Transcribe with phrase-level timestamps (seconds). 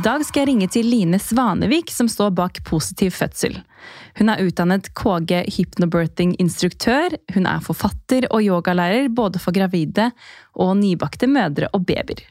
[0.00, 3.58] dag skal jeg ringe til Line Svanevik, som står bak Positiv fødsel.
[4.16, 10.10] Hun er utdannet KG hypnobirthing-instruktør, hun er forfatter og yogalærer både for gravide
[10.54, 12.22] og nybakte mødre og babyer.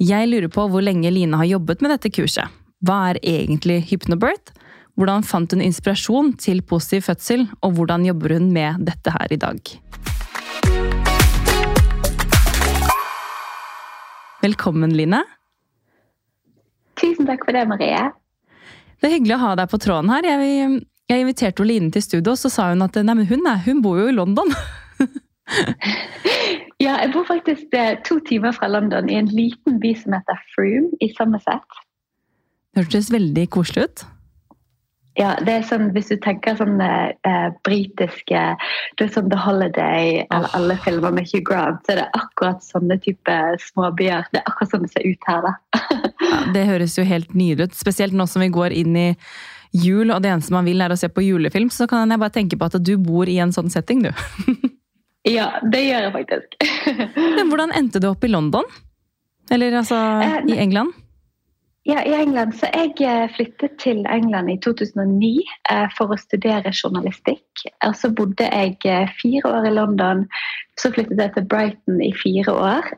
[0.00, 2.48] Jeg lurer på hvor lenge Line har jobbet med dette kurset.
[2.86, 4.54] Hva er egentlig hypnobirth?
[4.96, 9.40] Hvordan fant hun inspirasjon til positiv fødsel, og hvordan jobber hun med dette her i
[9.42, 9.60] dag?
[14.46, 15.26] Velkommen, Line.
[17.00, 18.04] Tusen takk for det, Marie.
[18.96, 20.26] Det er hyggelig å ha deg på tråden her.
[20.26, 20.80] Jeg,
[21.12, 24.00] jeg inviterte Line til studio, og så sa hun at nei, hun, er, hun bor
[24.00, 24.52] jo i London.
[26.84, 30.40] ja, jeg bor faktisk eh, to timer fra London, i en liten by som heter
[30.54, 31.80] Froome i Somerset.
[32.72, 34.06] Det hørtes veldig koselig ut.
[35.16, 38.42] Ja, det er sånn, Hvis du tenker sånn eh, eh britiske
[38.96, 40.56] det er sånn The Holiday eller oh.
[40.58, 44.28] alle filmer med Hugh Grant, så er det akkurat sånne type småbyer.
[44.32, 45.46] Det er akkurat sånn det ser ut her.
[45.48, 45.54] da.
[46.30, 47.78] ja, det høres jo helt nydelig ut.
[47.78, 49.08] Spesielt nå som vi går inn i
[49.76, 51.70] jul, og det eneste man vil er å se på julefilm.
[51.72, 54.12] Så kan jeg bare tenke på at du bor i en sånn setting, du.
[55.36, 56.60] ja, det gjør jeg faktisk.
[57.38, 58.68] Men hvordan endte du opp i London?
[59.52, 60.94] Eller altså eh, i England?
[61.86, 62.54] Ja, i England.
[62.58, 65.28] Så jeg eh, flyttet til England i 2009
[65.70, 67.62] eh, for å studere journalistikk.
[67.86, 70.24] Og så bodde jeg eh, fire år i London.
[70.82, 72.88] Så flyttet jeg til Brighton i fire år,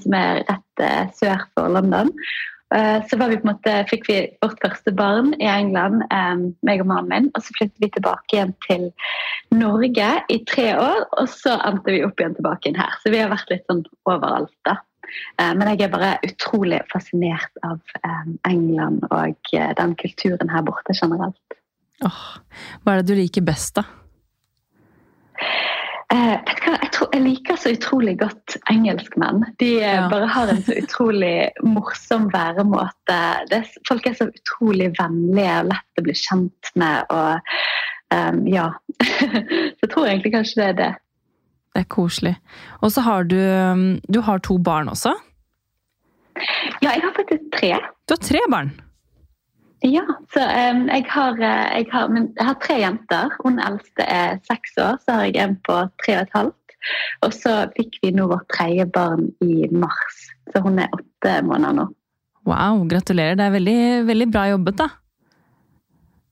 [0.00, 2.08] som er rett sør for London.
[3.06, 6.02] Så vi måte, fikk vi vårt første barn i England,
[6.66, 7.30] meg og mannen min.
[7.38, 8.88] Og så flyttet vi tilbake igjen til
[9.54, 12.98] Norge i tre år, og så endte vi opp igjen tilbake inn her.
[13.04, 14.80] Så vi har vært litt sånn overalt, da.
[15.40, 20.66] Eh, men jeg er bare utrolig fascinert av eh, England og eh, den kulturen her
[20.66, 21.58] borte generelt.
[22.06, 22.24] Åh,
[22.82, 23.86] hva er det du liker best, da?
[26.08, 26.76] Eh, vet du hva?
[26.80, 29.42] Jeg, tror, jeg, liker så utrolig godt engelskmenn.
[29.60, 30.06] De ja.
[30.08, 33.18] bare har en så utrolig morsom væremåte.
[33.50, 37.12] Det, folk er så utrolig vennlige og lett å bli kjent med.
[37.12, 37.52] og
[38.14, 38.70] um, ja.
[39.04, 40.90] så jeg tror egentlig kanskje det er det.
[41.74, 42.34] Det er koselig.
[42.82, 45.14] Og så har du um, Du har to barn også?
[46.82, 47.72] Ja, jeg har faktisk tre.
[48.08, 48.70] Du har tre barn?
[49.86, 50.02] Ja,
[50.34, 53.34] så um, jeg, har, uh, jeg, har, men, jeg, har, tre jenter.
[53.44, 56.78] Hun eldste er seks år, så har jeg en på tre og et halvt.
[57.26, 60.18] Og så fikk vi nå vårt tredje barn i mars,
[60.52, 61.86] så hun er åtte måneder nå.
[62.48, 63.36] Wow, gratulerer.
[63.36, 64.88] Det er veldig, veldig bra jobbet, da.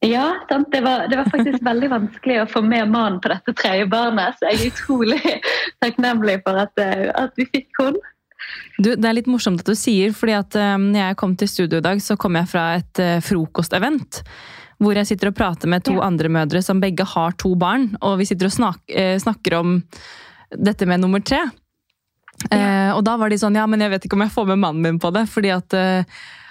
[0.07, 0.27] Ja,
[0.71, 4.37] det var, det var, faktisk veldig vanskelig å få med mannen på dette tredje barnet.
[4.39, 5.23] Så jeg er utrolig
[5.85, 8.13] takknemlig for at, eh, at vi fikk henne.
[8.77, 11.49] Du, det er litt morsomt at du sier, fordi at um, når jeg kom til
[11.51, 14.21] studio i dag, så kom jeg fra et uh, frokostevent.
[14.77, 16.05] Hvor jeg sitter og prater med to ja.
[16.05, 17.89] andre mødre som begge har to barn.
[18.05, 18.83] Og vi sitter og snak,
[19.23, 19.79] snakker om
[20.53, 21.41] dette med nummer tre.
[22.53, 22.61] Ja.
[22.61, 24.61] Uh, og da var de sånn Ja, men jeg vet ikke om jeg får med
[24.61, 25.25] mannen min på det.
[25.33, 25.77] fordi at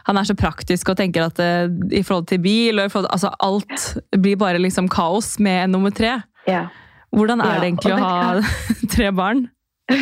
[0.05, 3.33] han er så praktisk og tenker at uh, i forhold til bil og forhold, altså
[3.43, 6.19] Alt blir bare liksom kaos med nummer tre.
[6.47, 6.67] Ja.
[7.15, 8.39] Hvordan er ja, det egentlig å ha
[8.95, 9.47] tre barn?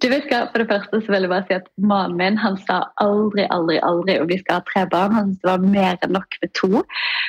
[0.00, 2.56] Du vet hva, For det første så vil jeg bare si at Mannen min han
[2.62, 5.16] sa aldri aldri, aldri om vi skal ha tre barn.
[5.16, 6.82] Han syntes det var mer enn nok med to.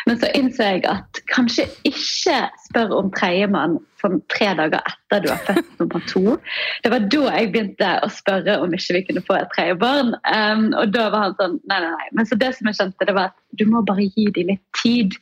[0.08, 5.30] Men så innså jeg at kanskje ikke spør om tredjemann sånn tre dager etter du
[5.32, 6.36] har født nummer to.
[6.84, 10.14] Det var da jeg begynte å spørre om ikke vi kunne få et tredje barn.
[10.30, 12.08] Um, og da var han sånn nei, nei, nei.
[12.18, 14.64] Men så det som jeg skjønte, det var at du må bare gi dem litt
[14.82, 15.18] tid.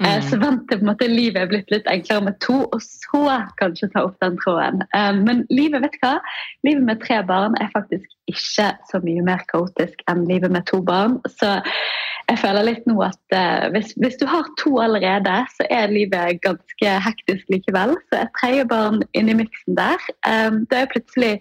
[0.00, 0.06] Eh, mm.
[0.08, 2.84] Uh, så vent til på en måte livet er blitt litt enklere med to, og
[2.84, 3.24] så
[3.60, 4.84] kanskje ta opp den tråden.
[4.94, 6.16] Um, men livet, vet du hva?
[6.66, 10.80] Livet med tre barn er faktisk ikke så mye mer kaotisk enn livet med to
[10.84, 11.18] barn.
[11.40, 11.58] Så
[12.28, 16.42] jeg føler litt nå at uh, hvis, hvis, du har to allerede, så er livet
[16.44, 17.96] ganske hektisk likevel.
[18.08, 21.32] Så et tredje barn inni miksen der, um, det er plutselig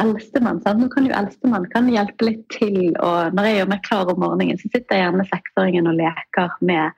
[0.00, 0.62] eldstemann.
[0.64, 2.94] Nå kan jo eldstemann hjelpe litt til.
[3.02, 6.54] og Når jeg gjør meg klar om morgenen, så sitter jeg gjerne seksåringen og leker
[6.62, 6.94] med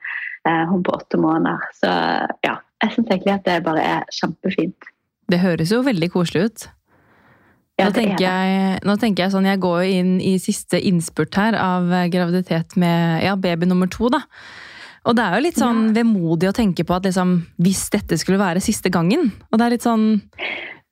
[0.47, 1.65] uh, hun på åtte måneder.
[1.81, 1.91] Så
[2.45, 4.93] ja, jeg syns egentlig at det bare er kjempefint.
[5.31, 6.69] Det høres jo veldig koselig ut.
[7.79, 11.57] Ja, nå, tenker jeg, nå, tenker jeg, sånn, jeg går inn i siste innspurt her
[11.57, 14.11] av eh, graviditet med ja, baby nummer to.
[14.13, 14.21] da.
[15.09, 15.95] Og det er jo litt sånn ja.
[15.97, 17.33] vemodig å tenke på at liksom,
[17.65, 20.05] hvis dette skulle være siste gangen Og det er litt sånn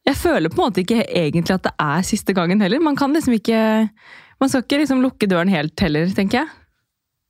[0.04, 2.84] Jeg føler på en måte ikke egentlig at det er siste gangen heller.
[2.84, 3.62] Man kan liksom ikke
[4.42, 6.52] Man skal ikke liksom lukke døren helt heller, tenker jeg.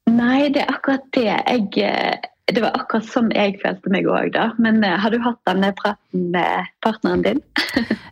[0.09, 1.27] Nei, det er akkurat det.
[1.27, 4.51] Jeg, eh, det var akkurat som jeg følte meg òg, da.
[4.61, 7.41] Men uh, har du hatt denne praten med partneren din?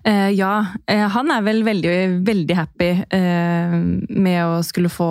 [0.08, 0.54] uh, ja.
[0.90, 1.96] Uh, han er vel veldig,
[2.28, 2.90] veldig happy
[4.10, 5.10] med å skulle få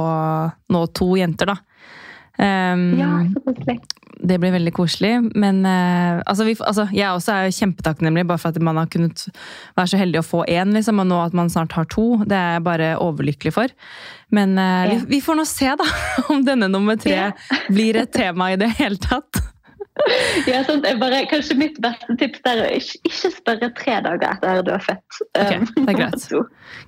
[0.73, 1.68] nå to jenter, da.
[2.39, 3.81] Um, ja, så koselig.
[4.19, 5.13] Det blir veldig koselig.
[5.35, 9.27] Men uh, altså, vi, altså, jeg også er kjempetakknemlig bare for at man har kunnet
[9.79, 12.09] være så heldig å få én, liksom, og nå at man snart har to.
[12.25, 13.77] Det er jeg bare overlykkelig for.
[14.35, 15.87] Men uh, vi, vi, får nå se, da,
[16.33, 17.31] om denne nummer tre ja.
[17.71, 19.43] blir et tema i det hele tatt.
[20.51, 24.63] ja, sånn, bare, kanskje mitt beste tips er å ikke, ikke, spørre tre dager etter
[24.67, 25.19] du er født.
[25.33, 26.29] Okay, det er greit.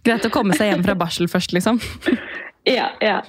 [0.07, 1.81] greit å komme seg hjem fra barsel først, liksom.
[2.65, 3.23] Ja, ja.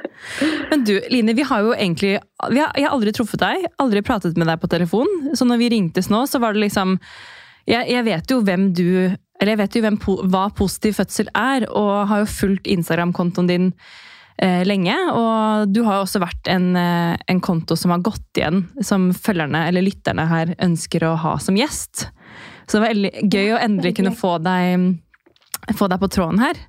[0.70, 2.18] Men du, Line, vi har jo egentlig
[2.50, 5.08] vi har, Jeg har aldri truffet deg, aldri pratet med deg på telefon.
[5.34, 6.98] Så når vi ringtes nå, så var det liksom
[7.66, 9.98] Jeg, jeg vet jo hvem du Eller jeg vet jo hvem,
[10.30, 13.68] hva positiv fødsel er, og har jo fulgt Instagram-kontoen din
[14.36, 14.92] eh, lenge.
[15.16, 19.08] Og du har jo også vært en, eh, en, konto som har gått igjen, som
[19.16, 22.10] følgerne eller lytterne her ønsker å ha som gjest.
[22.68, 24.90] Så det var gøy å endelig kunne få deg,
[25.72, 26.60] få deg på tråden her.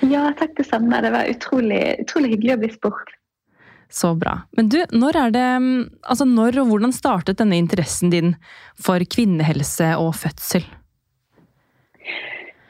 [0.00, 1.00] Ja, takk det samme.
[1.04, 3.14] Det var utrolig, utrolig hyggelig å bli spurt.
[3.94, 4.40] Så bra.
[4.56, 5.44] Men du, når det
[6.02, 8.34] Altså når og hvordan startet denne interessen din
[8.80, 10.66] for kvinnehelse og fødsel?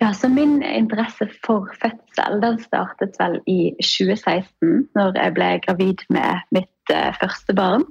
[0.02, 6.04] Ja, så Min interesse for fødsel den startet vel i 2016, når jeg ble gravid
[6.12, 7.86] med mitt uh, første barn.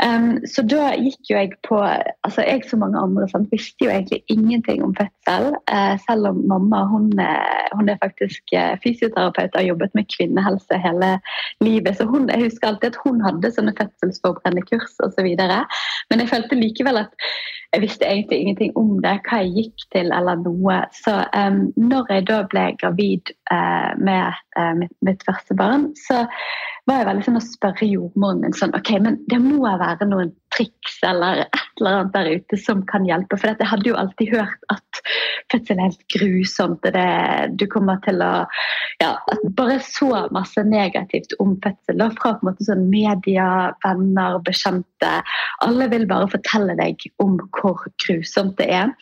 [0.00, 3.90] Um, så da gikk jo jeg på altså Jeg som mange andre sant, visste jo
[3.92, 5.50] egentlig ingenting om fødsel.
[5.68, 7.10] Uh, selv om mamma hun,
[7.76, 11.12] hun er faktisk uh, fysioterapeut og har jobbet med kvinnehelse hele
[11.60, 11.96] livet.
[11.96, 15.28] Så hun, jeg husker alltid at hun hadde sånne fødselsforberedende kurs osv.
[16.10, 17.30] Men jeg følte likevel at
[17.72, 20.80] jeg visste egentlig ingenting om det, hva jeg gikk til eller noe.
[20.96, 24.40] Så um, når jeg da ble gravid uh, med
[24.80, 26.24] mitt, mitt første barn, så
[26.88, 30.32] var jeg veldig sånn å spørre jordmoren min sånn OK, men det må være noen
[30.54, 33.38] triks eller et eller annet der ute som kan hjelpe.
[33.38, 35.02] For jeg hadde jo alltid hørt at
[35.52, 36.86] fødsel er helt grusomt.
[36.96, 37.06] Det,
[37.60, 38.32] du kommer til å
[39.00, 39.14] ja,
[39.56, 42.02] Bare så masse negativt om fødsel.
[42.18, 43.46] Fra på en måte sånn media,
[43.84, 45.12] venner, bekjente.
[45.64, 48.92] Alle vil bare fortelle deg om hvor grusomt det er.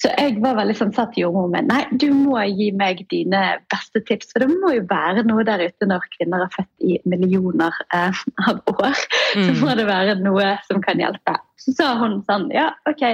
[0.00, 3.42] Så jeg var veldig sånn satt jordmor med nei, du må gi meg dine
[3.72, 4.32] beste tips.
[4.32, 8.22] For det må jo være noe der ute når kvinner er født i millioner eh,
[8.48, 9.02] av år.
[9.36, 9.48] Mm.
[9.48, 11.36] Så må det være noe som kan hjelpe.
[11.62, 13.04] Så sa hun sånn ja, ok.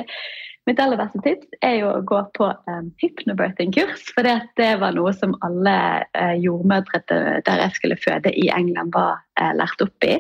[0.69, 4.11] Mitt aller beste tips er jo å gå på um, hypnobirthing-kurs.
[4.13, 5.77] For det var noe som alle
[6.13, 10.19] uh, jordmødre der jeg skulle føde i England, var uh, lært opp i.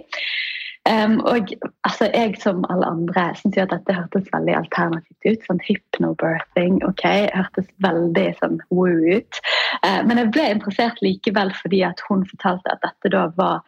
[0.88, 1.52] Um, og
[1.85, 5.46] altså, jeg som alle andre syns jo at dette hørtes veldig alternativt ut.
[5.49, 6.81] Sånn hypnobirthing.
[6.88, 7.05] ok,
[7.35, 9.40] Hørtes veldig sånn woo ut.
[9.85, 13.61] Uh, men jeg ble interessert likevel fordi at hun fortalte at dette da var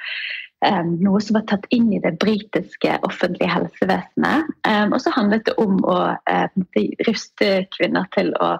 [0.67, 4.51] um, noe som var tatt inn i det britiske offentlige helsevesenet.
[4.69, 6.49] Um, og så handlet det om å uh,
[7.09, 8.55] ruste kvinner til å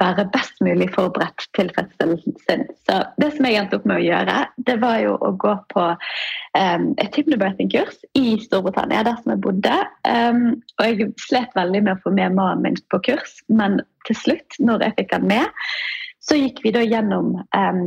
[0.00, 2.64] være best mulig forberedt til fødselen sin.
[2.88, 4.38] Så det som jeg endte opp med å gjøre,
[4.68, 9.76] det var jo å gå på um, et hypnobirthing-kurs i Storbritannia, der som jeg bodde.
[10.08, 10.42] Um,
[10.78, 14.58] og jeg slet veldig med å få med mannen min på kurs, men til slutt,
[14.62, 15.64] når jeg fikk han med,
[16.26, 17.86] så gikk vi da gjennom um,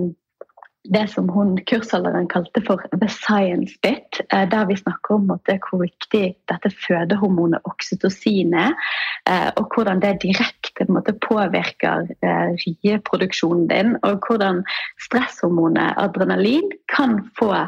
[0.87, 5.81] det som hun kursholderen kalte for 'the science bit', eh, der vi snakker om hvor
[5.81, 8.71] viktig dette fødehormonet oksytocin er,
[9.29, 10.85] eh, og hvordan det direkte
[11.27, 14.63] påvirker eh, rieproduksjonen din, og hvordan
[15.05, 17.67] stresshormonet adrenalin kan få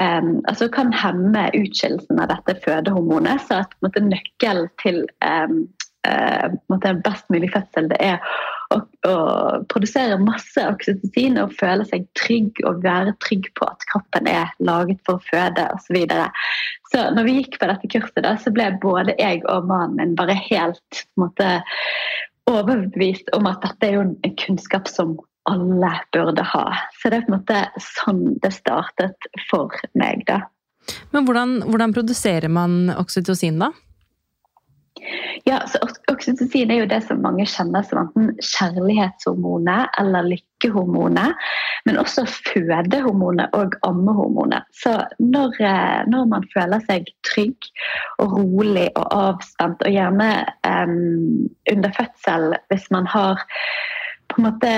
[0.00, 3.40] Um, altså kan hemme utskillelsen av dette fødehormonet.
[3.48, 5.62] Så at måte, nøkkelen til um,
[6.06, 8.20] uh, best mulig fødsel det er
[8.74, 9.16] å, å
[9.70, 15.02] produsere masse oksytocin og føle seg trygg og være trygg på at kroppen er laget
[15.06, 15.86] for å føde osv.
[15.86, 16.26] Så, videre.
[16.92, 20.16] så når vi gikk på dette kurset, da, så ble både jeg og mannen min
[20.18, 21.60] bare helt måte,
[22.50, 25.16] overbevist om at dette er jo en kunnskap som
[25.50, 26.66] alle burde ha.
[26.98, 30.42] Så det er på en måte sånn det startet for meg, da.
[31.10, 33.72] Men hvordan, hvordan produserer man oksytocin, da?
[35.44, 35.78] Ja, så
[36.10, 41.36] Oksytocin er jo det som mange kjenner som enten kjærlighetshormonet eller lykkehormonet.
[41.86, 44.64] Men også fødehormonet og ammehormonet.
[44.74, 47.68] Så når, eh, når, man føler seg trygg
[48.22, 50.30] og rolig og avspent, og gjerne
[50.64, 53.44] um, under fødsel hvis man har
[54.26, 54.72] på en måte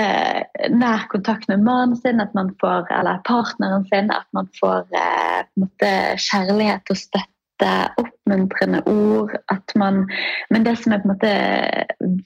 [0.75, 5.41] nær kontakt med mannen sin, at man får, eller partneren sin, at man får eh,
[5.47, 5.93] på en måte
[6.29, 7.38] kjærlighet og støtte
[8.01, 9.35] oppmuntrende ord.
[9.51, 10.05] At man,
[10.49, 11.33] men det som er på en måte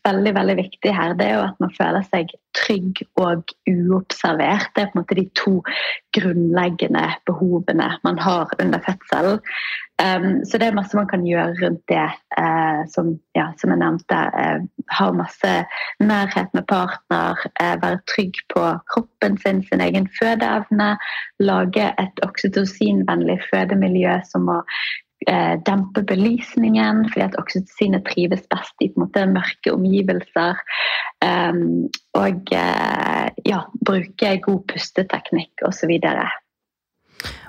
[0.06, 4.72] veldig veldig viktig her, det er jo at man føler seg trygg og uobservert.
[4.76, 5.56] Det er på en måte de to
[6.14, 9.42] grunnleggende behovene man har under fødselen.
[10.02, 12.08] Um, så det er masse man kan gjøre rundt det.
[12.34, 14.66] Uh, som, ja, som, jeg nevnte, uh,
[14.98, 15.52] ha masse
[16.02, 18.64] nærhet med partner, uh, være trygg på
[18.94, 20.96] kroppen sin, sin egen fødeevne.
[21.40, 24.50] Lage et oksytocinvennlig fødemiljø som
[25.28, 30.60] må dempe belysningen, fordi at oksytocinet trives best i måte, mørke omgivelser.
[31.24, 31.88] Um,
[32.20, 35.94] og ja, bruke god pusteteknikk osv.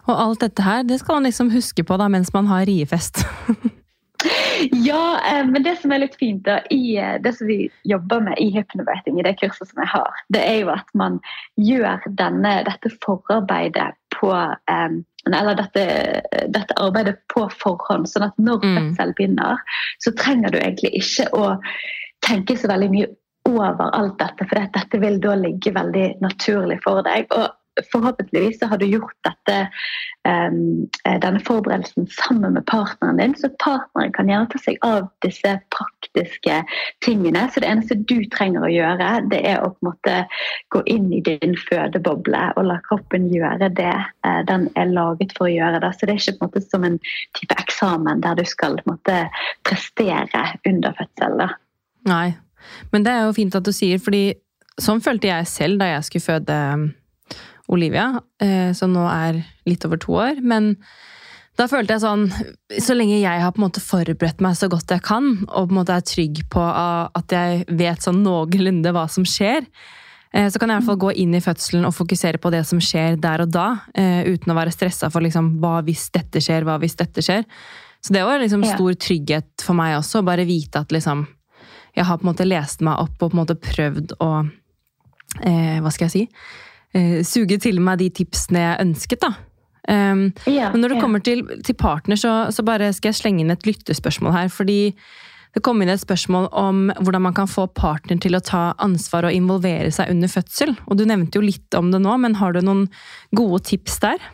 [0.05, 3.25] Og alt dette her, det skal man liksom huske på da, mens man har riefest.
[4.89, 8.23] ja, eh, men det som er litt fint da, i eh, det som vi jobber
[8.27, 11.19] med i hypnobating, i det kurset som jeg har, det er jo at man
[11.61, 15.03] gjør denne, dette forarbeidet på um,
[15.33, 15.85] eller dette,
[16.53, 18.77] dette, arbeidet på forhånd, sånn at når mm.
[18.77, 19.61] fødsel begynner,
[20.05, 21.53] så trenger du egentlig ikke å
[22.25, 23.11] tenke så veldig mye
[23.49, 27.29] over alt dette, for dette vil da ligge veldig naturlig for deg.
[27.37, 29.57] Og forhåpentligvis så har du gjort dette,
[30.29, 35.57] um, denne forberedelsen sammen med partneren din, så partneren kan gjerne ta seg av disse
[35.75, 35.94] praktiske
[37.05, 37.45] tingene.
[37.51, 40.17] Så det eneste du trenger å gjøre, det er å på en måte
[40.75, 45.49] gå inn i din fødeboble og la kroppen gjøre det uh, den er laget for
[45.49, 45.83] å gjøre.
[45.83, 45.93] Det.
[45.95, 46.99] Så det er ikke på en måte som en
[47.39, 49.21] type eksamen der du skal på en måte
[49.67, 51.47] prestere under fødsel.
[52.09, 52.29] Nei,
[52.93, 54.27] men det er jo fint at du sier, fordi
[54.81, 56.61] sånn følte jeg selv da jeg skulle føde
[57.73, 58.11] Olivia,
[58.43, 60.41] eh, som nå er litt over to år.
[60.45, 60.75] Men
[61.59, 62.25] da følte jeg sånn
[62.83, 65.75] Så lenge jeg har på en måte forberedt meg så godt jeg kan, og på
[65.75, 69.67] en måte er trygg på at jeg vet sånn noenlunde hva som skjer,
[70.35, 72.65] eh, så kan jeg i hvert fall gå inn i fødselen og fokusere på det
[72.67, 76.43] som skjer der og da, eh, uten å være stressa for liksom, hva hvis dette
[76.43, 77.47] skjer, hva hvis dette skjer.
[78.05, 81.27] Så det var liksom stor trygghet for meg også, å bare vite at liksom
[81.95, 84.31] Jeg har på en måte lest meg opp og på en måte prøvd å
[85.47, 86.25] eh, Hva skal jeg si?
[86.95, 89.33] eh, suge til meg de tipsene jeg ønsket, da.
[89.89, 91.03] Um, ja, men når det ja.
[91.05, 94.53] kommer til, til partner, så, så, bare skal jeg slenge inn et lyttespørsmål her.
[94.53, 94.79] Fordi
[95.55, 99.29] det kom inn et spørsmål om hvordan man kan få partner til å ta ansvar
[99.29, 100.75] og involvere seg under fødsel.
[100.89, 102.89] Og du nevnte jo litt om det nå, men har du noen
[103.37, 104.25] gode tips der?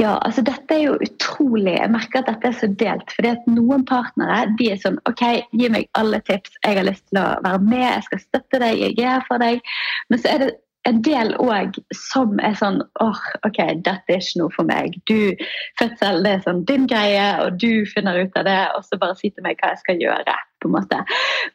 [0.00, 3.12] Ja, altså dette er jo utrolig Jeg merker at dette er så delt.
[3.14, 6.56] fordi at Noen partnere de er sånn OK, gi meg alle tips.
[6.64, 9.42] Jeg har lyst til å være med, jeg skal støtte deg, jeg er her for
[9.42, 9.60] deg.
[10.08, 10.50] Men så er det
[10.88, 14.96] en del òg som er sånn åh, OK, dette er ikke noe for meg.
[15.10, 15.32] Du,
[15.80, 19.18] Fødsel det er sånn din greie, og du finner ut av det, og så bare
[19.18, 20.38] si til meg hva jeg skal gjøre.
[20.60, 20.96] på en måte.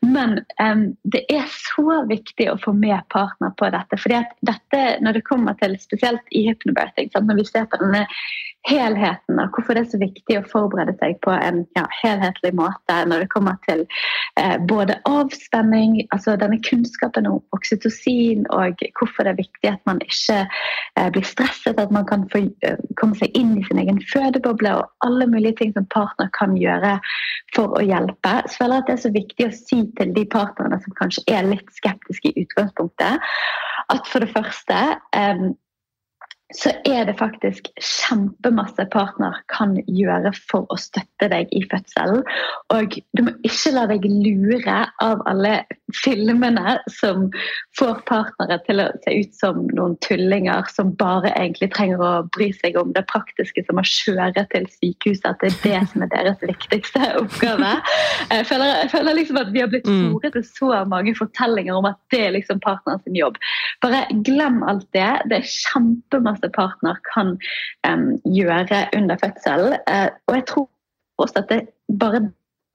[0.02, 0.80] Men um,
[1.14, 4.00] det er så viktig å få med partner på dette.
[4.02, 8.02] fordi at dette, når det kommer til spesielt i hypnobirthing, når vi ser på denne
[8.66, 12.98] helheten og hvorfor det er så viktig å forberede seg på en ja, helhetlig måte
[13.10, 13.84] når det kommer til
[14.40, 20.02] eh, både avspenning, altså denne kunnskapen om oksytocin, og hvorfor det er viktig at man
[20.06, 24.02] ikke eh, blir stresset, at man kan få, uh, komme seg inn i sin egen
[24.12, 26.96] fødeboble og alle mulige ting som partner kan gjøre
[27.56, 28.34] for å hjelpe.
[28.50, 31.26] Så føler jeg at det er så viktig å si til de partnerne som kanskje
[31.32, 33.36] er litt skeptiske i utgangspunktet,
[33.94, 34.80] at for det første
[35.16, 35.46] eh,
[36.54, 42.22] så er det faktisk kjempemasse partner kan gjøre for å støtte deg i fødselen.
[42.74, 45.56] Og du må ikke la deg lure av alle
[46.04, 47.32] filmene som
[47.80, 52.52] får partnere til å se ut som noen tullinger som bare egentlig trenger å bry
[52.60, 55.26] seg om det praktiske, som å kjøre til sykehuset.
[55.32, 57.74] At det er det som er deres viktigste oppgave.
[58.30, 60.14] Jeg føler, jeg føler liksom at vi har blitt mm.
[60.14, 63.42] fòret til så mange fortellinger om at det er liksom partneren sin jobb.
[63.82, 65.10] Bare glem alt det.
[65.32, 67.36] Det er kjempemasse partner kan
[67.88, 69.76] um, gjøre under fødsel.
[69.90, 70.70] Uh, og jeg tror
[71.18, 71.62] også at det
[72.00, 72.26] bare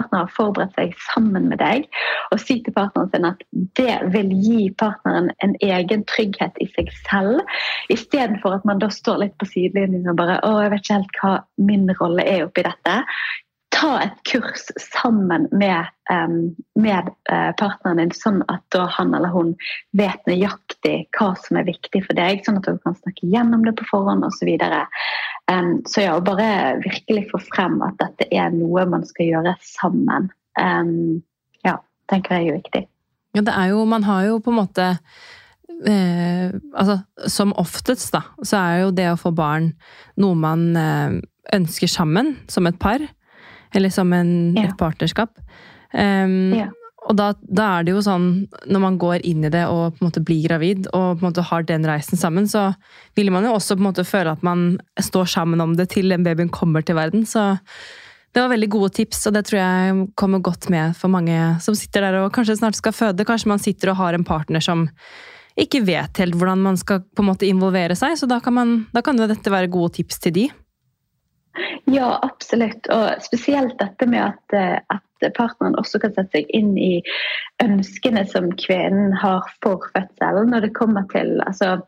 [0.01, 1.85] partner har forberedt seg sammen med deg,
[2.33, 3.43] og si til partneren sin at
[3.79, 7.45] det vil gi partneren en egen trygghet i seg selv,
[7.93, 11.21] istedenfor at man da står litt på sidelinjen og bare 'Å, jeg vet ikke helt
[11.23, 11.35] hva
[11.71, 13.05] min rolle er oppi dette'
[13.81, 15.89] ta et kurs sammen med,
[16.77, 19.55] med uh, partneren din, sånn at han eller hun
[19.97, 23.75] vet nøyaktig hva som er viktig for deg, sånn at dere kan snakke gjennom det
[23.81, 24.43] på forhånd osv.
[24.43, 24.85] Så, videre.
[25.89, 30.31] så ja, bare virkelig få frem at dette er noe man skal gjøre sammen.
[31.65, 31.77] Ja,
[32.11, 32.87] tenker jeg er viktig.
[33.37, 34.87] Ja, det er jo Man har jo på en måte
[35.87, 39.73] eh, altså, Som oftest, da, så er jo det å få barn
[40.21, 41.21] noe man eh,
[41.55, 43.03] ønsker sammen, som et par.
[43.75, 44.69] Eller som en, ja.
[44.69, 45.35] et partnerskap.
[45.93, 46.69] Um, ja.
[47.09, 48.27] Og da, da, er det jo sånn,
[48.69, 51.31] når man går inn i det og på en måte blir gravid og på en
[51.31, 52.69] måte har den reisen sammen, så
[53.17, 56.13] vil man jo også på en måte føle at man står sammen om det til
[56.13, 57.25] den babyen kommer til verden.
[57.27, 57.55] Så
[58.31, 61.75] det var veldig gode tips, og det tror jeg kommer godt med for mange som
[61.79, 63.27] sitter der og kanskje snart skal føde.
[63.27, 64.87] Kanskje man sitter og har en partner som
[65.59, 68.77] ikke vet helt hvordan man skal på en måte involvere seg, så da kan, man,
[68.95, 70.47] da kan jo dette være gode tips til de.
[71.91, 72.87] Ja, absolutt.
[72.95, 77.03] Og spesielt dette med at, eh, at partneren også kan sette seg inn i
[77.63, 80.53] ønskene som kvinnen har for fødselen.
[80.53, 81.81] Når det kommer til altså,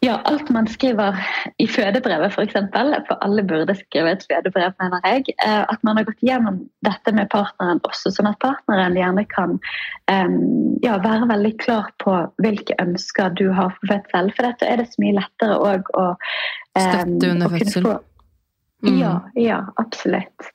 [0.00, 1.16] ja, alt man skriver
[1.58, 2.52] i fødebrevet, f.eks.
[2.52, 5.24] For, for alle burde skrive et fødebrev, mener jeg.
[5.46, 9.56] Eh, at man har gått gjennom dette med partneren også, sånn at partneren gjerne kan
[9.58, 10.36] um,
[10.84, 14.30] ja, være veldig klar på hvilke ønsker du har for fødsel.
[14.36, 16.20] For dette er det så mye lettere òg å um,
[16.78, 17.90] Støtte under fødsel.
[18.86, 18.98] Mm.
[19.00, 20.52] Ja, ja, absolutt.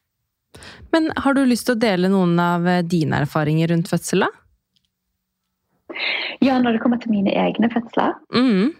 [0.93, 4.29] Men har du lyst til å dele noen av dine erfaringer rundt fødsel, da?
[6.43, 8.15] Ja, når det kommer til mine egne fødsler?
[8.33, 8.73] Mm.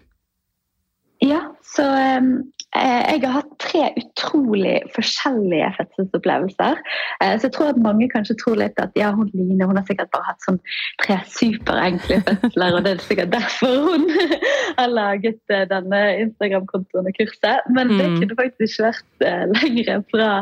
[1.24, 1.84] Ja, så
[2.18, 2.30] um,
[2.74, 6.80] jeg har hatt tre utrolig forskjellige fødselsopplevelser.
[7.22, 9.86] Uh, så jeg tror at mange kanskje tror litt at ja, hun Line hun har
[9.88, 10.60] sikkert bare hatt sånn
[11.02, 14.08] tre superenkle fødsler, og det er sikkert derfor hun
[14.80, 17.70] har laget uh, denne Instagram-kontoen og kurset.
[17.76, 18.18] Men det mm.
[18.22, 20.32] kunne faktisk ikke vært uh, lenger fra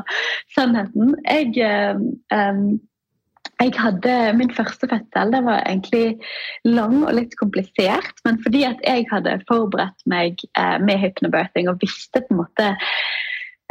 [0.56, 1.14] sannheten.
[1.28, 1.52] Jeg
[2.32, 2.80] um,
[3.62, 6.18] jeg hadde Min første fødsel det var egentlig
[6.64, 8.14] lang og litt komplisert.
[8.26, 12.72] Men fordi at jeg hadde forberedt meg eh, med hypnobirthing og visste på en måte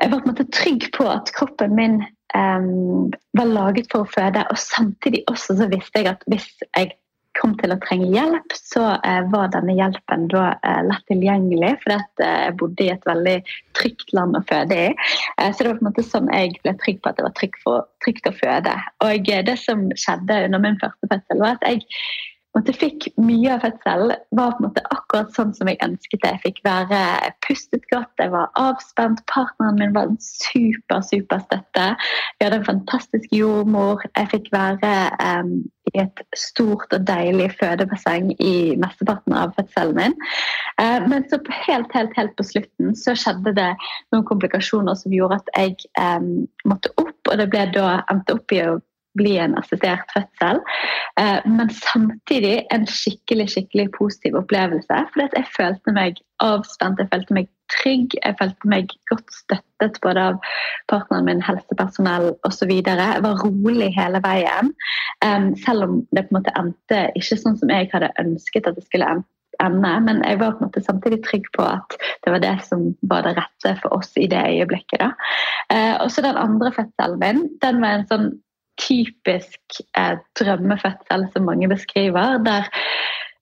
[0.02, 2.70] Jeg var på en måte trygg på at kroppen min eh,
[3.38, 4.46] var laget for å føde.
[4.50, 6.96] Og samtidig også så visste jeg at hvis jeg
[7.42, 11.74] kom til å trenge hjelp, så eh, var denne hjelpen da eh, lett tilgjengelig.
[11.84, 13.38] For eh, jeg bodde i et veldig
[13.78, 14.90] trygt land å føde i.
[15.42, 17.62] Så det var på en måte sånn jeg ble trygg på at det var trygt,
[17.66, 18.76] for, trygt å føde.
[19.06, 21.86] Og det som skjedde under min første fødsel, var at jeg
[22.58, 26.32] måte, fikk mye av fødselen var på en måte akkurat sånn som jeg ønsket det.
[26.36, 27.02] Jeg fikk være
[27.46, 29.24] pustet godt, jeg var avspent.
[29.32, 31.88] Partneren min var en super, super støtte.
[32.40, 34.04] Vi hadde en fantastisk jordmor.
[34.18, 34.92] Jeg fikk være
[35.22, 35.54] um,
[35.92, 40.20] i et stort og deilig fødebasseng i mesteparten av fødselen min.
[40.76, 43.72] Uh, men så helt, helt, helt på slutten så skjedde det
[44.12, 48.56] noen komplikasjoner som gjorde at jeg um, måtte opp, og det ble da endte opp
[48.56, 48.80] i å
[49.20, 50.62] bli en assistert fødsel.
[51.20, 55.02] Eh, men samtidig en skikkelig skikkelig positiv opplevelse.
[55.14, 60.24] For jeg følte meg avspent, jeg følte meg trygg, jeg følte meg godt støttet både
[60.32, 60.40] av
[60.92, 62.72] partneren min, helsepersonell osv.
[62.82, 64.74] Jeg var rolig hele veien.
[65.64, 68.84] Selv om det på en måte endte ikke sånn som jeg hadde ønsket at det
[68.88, 69.08] skulle
[69.62, 69.94] ende.
[70.08, 73.26] Men jeg var på en måte samtidig trygg på at det var det som var
[73.28, 75.00] det rette for oss i det øyeblikket.
[75.00, 75.12] Da.
[75.74, 78.32] Eh, og den andre fødselen min, den var en sånn
[78.82, 82.40] typisk eh, drømmefødsel som mange beskriver.
[82.46, 82.70] der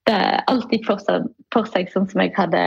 [0.10, 0.18] det
[0.50, 2.62] alt gikk for seg, for seg, sånn som jeg hadde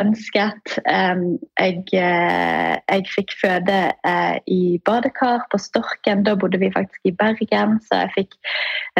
[0.00, 0.76] ønsket.
[0.86, 6.24] Jeg, eh, jeg fikk føde eh, i badekar på Storken.
[6.26, 8.38] Da bodde vi faktisk i Bergen, så jeg fikk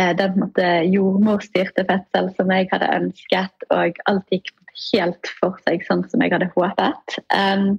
[0.01, 0.45] eh, den
[0.93, 3.69] jordmorstyrte fødsel som jeg hadde ønsket.
[3.73, 7.17] Og alt gikk helt for seg sånn som jeg hadde håpet.
[7.33, 7.79] Um,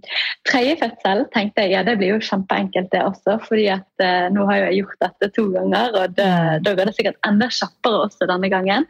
[0.50, 4.48] tredje fødsel tenkte jeg ja, det blir jo kjempeenkelt det også, fordi at uh, nå
[4.50, 6.66] har jeg gjort dette to ganger, og det, mm.
[6.66, 8.90] da går det sikkert enda kjappere også denne gangen.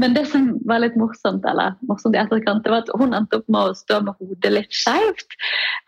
[0.00, 3.40] Men det som var litt morsomt, eller morsomt i etterkant, det var at hun endte
[3.40, 5.38] opp med å stå med hodet litt skeivt.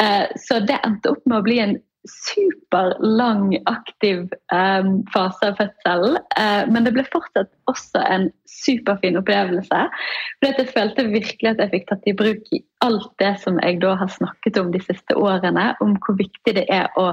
[0.02, 1.78] Uh, så det endte opp med å bli en
[2.10, 6.16] superlang, aktiv eh, fase av fødselen.
[6.38, 9.82] Eh, men det ble fortsatt også en superfin opplevelse.
[10.40, 13.80] For jeg følte virkelig at jeg fikk tatt i bruk i alt det som jeg
[13.82, 17.12] da har snakket om de siste årene, om hvor viktig det er å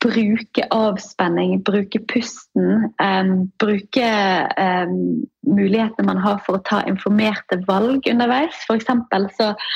[0.00, 4.10] bruke avspenning, bruke pusten, eh, bruke
[4.56, 8.56] um, mulighetene man har for å ta informerte valg underveis.
[8.68, 9.70] For så eh,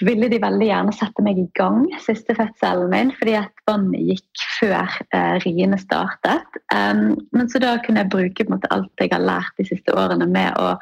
[0.00, 4.44] ville de veldig gjerne sette meg i gang siste fødselen min, fordi at vannet gikk
[4.58, 6.58] før eh, riene startet.
[6.72, 10.28] Um, men så da kunne jeg bruke måte, alt jeg har lært de siste årene
[10.30, 10.72] med å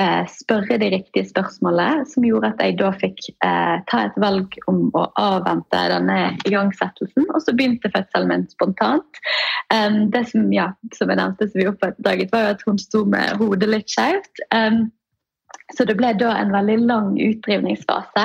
[0.00, 4.56] eh, spørre de riktige spørsmålene, som gjorde at jeg da fikk eh, ta et valg
[4.70, 7.28] om å avvente denne igangsettelsen.
[7.32, 9.22] Og så begynte fødselen min spontant.
[9.72, 13.06] Um, det som, ja, som jeg nevnte, som vi oppdaget, var jo at hun sto
[13.08, 14.44] med hodet litt skjevt.
[14.54, 14.90] Um,
[15.76, 18.24] så det ble da en veldig lang utdrivningsfase.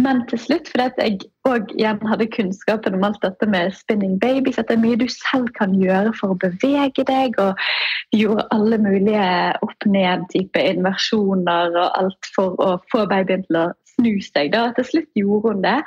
[0.00, 1.18] Men til slutt, fordi jeg
[1.48, 5.06] òg igjen hadde kunnskapen om alt dette med spinning babies, at det er mye du
[5.12, 7.60] selv kan gjøre for å bevege deg, og
[8.16, 9.26] gjorde alle mulige
[9.66, 13.66] opp-ned-type inversjoner og alt for å få babyen til å
[14.00, 14.52] snu seg.
[14.54, 14.70] da.
[14.76, 15.78] Til slutt gjorde hun det.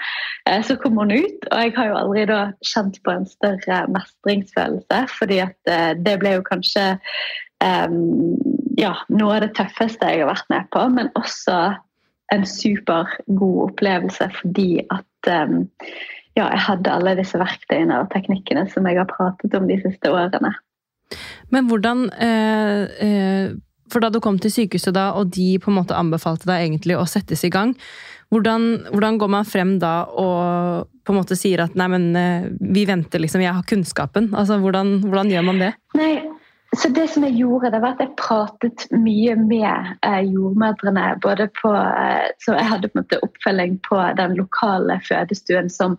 [0.49, 2.41] Eh, så kom hun ut, og jeg har jo aldri da
[2.73, 5.05] kjent på en større mestringsfølelse.
[5.17, 6.93] fordi at eh, det ble jo kanskje
[7.63, 8.37] um,
[8.79, 11.57] ja, noe av det tøffeste jeg har vært med på, men også
[12.33, 15.63] en supergod opplevelse fordi at um,
[16.33, 20.09] ja, jeg hadde alle disse verktøyene og teknikkene som jeg har pratet om de siste
[20.09, 20.53] årene.
[21.53, 23.51] Men hvordan eh, eh,
[23.91, 26.97] For da du kom til sykehuset da, og de på en måte anbefalte deg egentlig
[26.97, 27.75] å settes i gang,
[28.33, 32.47] hvordan, hvordan går man frem da og på en måte sier at nei, men eh,
[32.73, 34.31] vi venter, liksom, jeg har kunnskapen?
[34.33, 35.73] Altså, hvordan, hvordan gjør man det?
[35.99, 36.15] Nei,
[36.77, 41.19] så det som jeg gjorde, det var at jeg pratet mye med eh, jordmødrene.
[41.21, 45.97] både på, eh, Så jeg hadde på en måte oppfølging på den lokale fødestuen som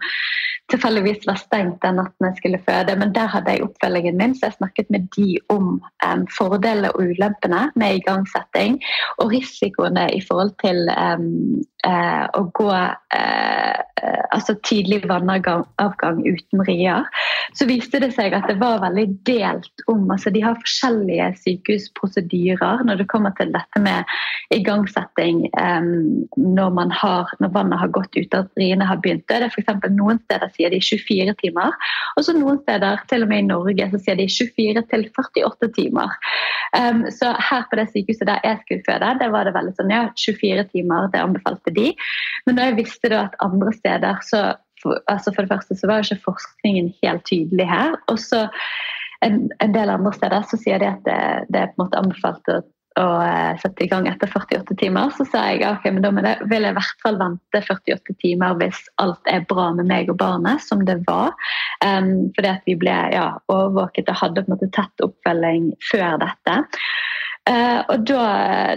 [0.73, 2.97] tilfeldigvis var stengt den natten jeg skulle føde.
[2.97, 7.03] Men der hadde jeg oppfølgingen min, så jeg snakket med de om um, fordelene og
[7.05, 8.81] ulempene med igangsetting.
[9.19, 13.81] Og risikoene i forhold til um, uh, å gå uh,
[14.33, 17.05] altså tidlig vannavgang uten rier.
[17.55, 22.83] Så viste det seg at det var veldig delt om altså De har forskjellige sykehusprosedyrer
[22.87, 24.11] når det kommer til dette med
[24.55, 29.25] igangsetting um, når, har, når, vannet har gått ut og riene har begynt.
[29.31, 31.75] Det er for noen steder sier de 24 timer.
[32.19, 35.71] Og så noen steder, til og med i Norge, så sier de 24 til 48
[35.79, 36.19] timer.
[36.77, 39.95] Um, så her på det sykehuset der jeg skulle føde, det var det veldig sånn
[39.95, 41.91] ja, 24 timer, det anbefalte de.
[42.47, 44.45] Men da jeg visste da at andre steder så
[44.85, 47.97] for, altså for det første så var ikke forskningen helt tydelig her.
[48.13, 48.45] Og så
[49.25, 51.19] en, en, del andre steder så sier de at det,
[51.51, 52.61] det er på en måte anbefalt å
[53.01, 56.67] å eh, sette i gang etter 48 timer, så sa jeg ok, men da vil
[56.67, 60.63] jeg i hvert fall vente 48 timer hvis alt er bra med meg og barnet,
[60.63, 61.35] som det var.
[61.85, 66.21] Um, fordi at vi ble ja, overvåket og hadde på en måte tett oppfølging før
[66.23, 66.59] dette.
[67.45, 68.27] Uh, og da,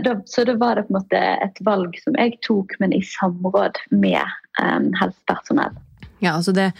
[0.03, 3.03] da, så da var det på en måte et valg som jeg tok, men i
[3.05, 4.25] samråd med
[4.59, 5.77] um, helsepersonell.
[6.23, 6.71] Ja, altså, det,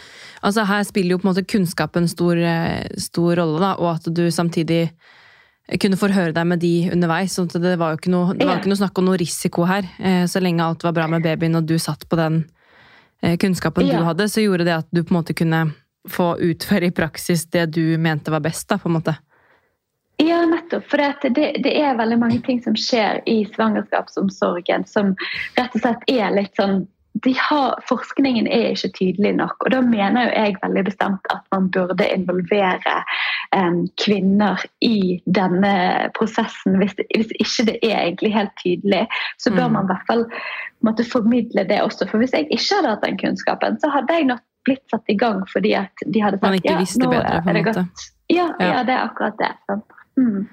[0.42, 4.10] altså Her spiller jo på en måte kunnskapen stor, eh, stor rolle, da, og at
[4.14, 4.88] du samtidig
[5.76, 7.34] kunne forhøre deg med de underveis.
[7.36, 9.86] Så det var jo ikke noe, det var ikke noe snakk om noe risiko her.
[9.98, 12.42] Eh, så lenge alt var bra med babyen og du satt på den
[13.22, 14.00] eh, kunnskapen ja.
[14.00, 15.66] du hadde, så gjorde det at du på en måte kunne
[16.08, 18.68] få utføre i praksis det du mente var best.
[18.70, 19.18] da, på en måte.
[20.18, 20.86] Ja, nettopp.
[20.90, 25.12] For det, det, er veldig mange ting som skjer i svangerskapsomsorgen som
[25.58, 26.86] rett og slett er litt sånn
[27.24, 29.56] har, forskningen er ikke tydelig nok.
[29.64, 32.96] og Da mener jo jeg veldig bestemt at man burde involvere
[33.56, 35.74] um, kvinner i denne
[36.18, 36.78] prosessen.
[36.78, 39.06] Hvis, det, hvis, ikke det er egentlig helt tydelig,
[39.38, 39.72] så bør mm.
[39.72, 40.26] man i hvert fall
[40.86, 42.06] måtte formidle det også.
[42.10, 45.16] For hvis jeg ikke hadde hatt den kunnskapen, så hadde jeg nok blitt satt i
[45.16, 48.06] gang fordi at de hadde sagt ja, nå bedre, er det godt.
[48.28, 49.80] Ja, ja, ja, det er akkurat det.
[50.20, 50.48] Mm.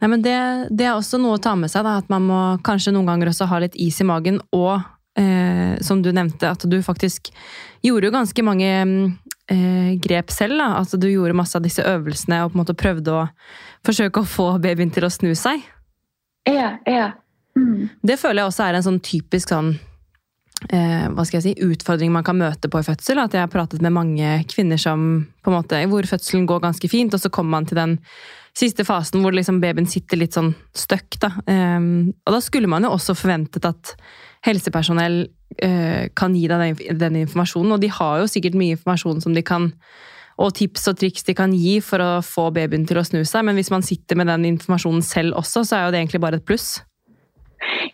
[0.00, 0.36] Nei, men det,
[0.72, 1.84] det, er også noe å ta med seg.
[1.84, 4.80] Da, at man må kanskje noen ganger også ha litt is i magen og
[5.18, 7.32] eh, som du nevnte, at du faktisk
[7.82, 8.70] gjorde jo ganske mange
[9.50, 10.58] eh, grep selv.
[10.60, 13.26] da, At du gjorde masse av disse øvelsene og på en måte prøvde å
[13.86, 15.62] forsøke å få babyen til å snu seg.
[16.48, 17.12] Ja, ja.
[17.58, 17.88] Mm.
[18.02, 19.72] Det føler jeg også er en sånn typisk sånn
[20.70, 23.20] eh, hva skal jeg si, utfordring man kan møte på i fødsel.
[23.22, 26.92] At jeg har pratet med mange kvinner som på en måte, hvor fødselen går ganske
[26.92, 27.98] fint, og så kommer man til den
[28.56, 31.20] siste fasen hvor liksom babyen sitter litt sånn støkk.
[31.22, 31.34] Da.
[31.50, 31.78] Eh,
[32.24, 33.94] og da skulle man jo også forventet at
[34.46, 37.74] helsepersonell uh, kan gi deg den, den, informasjonen.
[37.76, 39.72] Og de har jo sikkert mye informasjon som de kan
[40.40, 43.44] og tips og triks de kan gi for å få babyen til å snu seg,
[43.44, 46.40] men hvis man sitter med den informasjonen selv også, så er jo det egentlig bare
[46.40, 46.78] et pluss.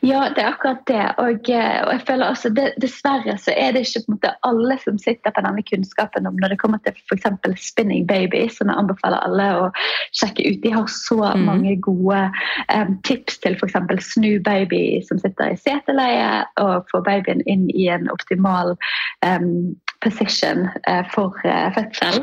[0.00, 1.04] Ja, det er akkurat det.
[1.18, 4.32] Og, eh, og jeg føler også, det, Dessverre så er det ikke på en måte
[4.48, 7.26] alle som sitter på denne kunnskapen om når det kommer til f.eks.
[7.62, 9.64] spinning baby, som jeg anbefaler alle å
[10.16, 10.60] sjekke ut.
[10.62, 11.46] De har så mm.
[11.48, 12.22] mange gode
[12.74, 14.12] um, tips til f.eks.
[14.12, 18.76] snu baby som sitter i seteleie, og få babyen inn i en optimal
[19.26, 19.74] um,
[20.04, 22.22] position uh, for uh, fødsel.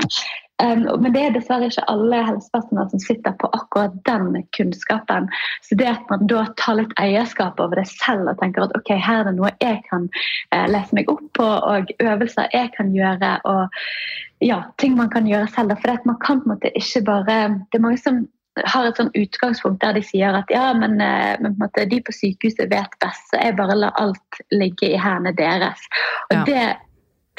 [0.61, 5.25] Men det er dessverre ikke alle helsepersonell som sitter på akkurat den kunnskapen.
[5.65, 8.93] Så det at man da tar litt eierskap over det selv og tenker at ok,
[8.93, 10.05] her er det noe jeg kan
[10.53, 15.27] uh, lese meg opp på, og øvelser jeg kan gjøre, og ja, ting man kan
[15.27, 15.75] gjøre selv.
[15.81, 18.23] For man kan på en måte ikke bare Det er mange som
[18.69, 21.57] har et sånn utgangspunkt der de sier at ja, men, eh, men
[21.89, 25.81] de på sykehuset vet best, så jeg bare lar alt ligge i hendene deres.
[26.29, 26.43] Og ja.
[26.45, 26.65] det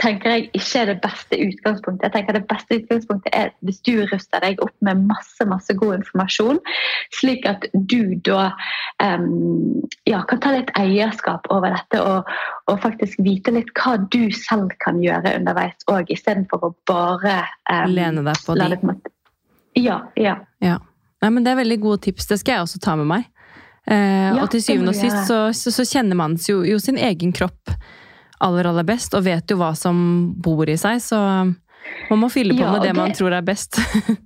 [0.01, 2.05] tenker jeg ikke er det beste utgangspunktet.
[2.09, 6.01] Jeg tenker Det beste utgangspunktet er hvis du ruster deg opp med masse masse god
[6.01, 6.59] informasjon,
[7.15, 8.49] slik at du da
[9.03, 12.31] um, ja, kan ta litt eierskap over dette og,
[12.67, 17.95] og, faktisk vite litt hva du selv kan gjøre underveis òg, istedenfor å bare um,
[17.95, 18.99] Lene deg på de.
[19.79, 20.01] Ja.
[20.19, 20.39] ja.
[20.63, 20.81] ja.
[21.23, 22.29] Nei, men Det er veldig gode tips.
[22.31, 23.31] Det skal jeg også ta med meg.
[23.85, 26.97] Eh, ja, og til syvende og sist så, så, så, kjenner man jo, jo, sin
[26.97, 27.75] egen kropp
[28.39, 29.97] aller, aller best, og vet jo hva som
[30.43, 31.19] bor i seg, så
[32.11, 33.81] man må fylle på ja, med det, det man tror er best.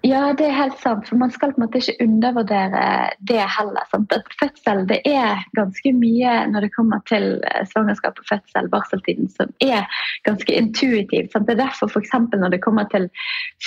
[0.00, 1.04] Ja, det er helt sant.
[1.08, 2.84] For man skal på en måte ikke undervurdere
[3.28, 3.84] det heller.
[3.92, 4.14] Sant?
[4.16, 9.28] At fødsel det er ganske mye når det kommer til eh, svangerskap og fødsel, barseltiden,
[9.28, 9.84] som er
[10.24, 11.34] ganske intuitivt.
[11.34, 11.44] Sant?
[11.48, 12.16] Det er derfor f.eks.
[12.32, 13.10] når det kommer til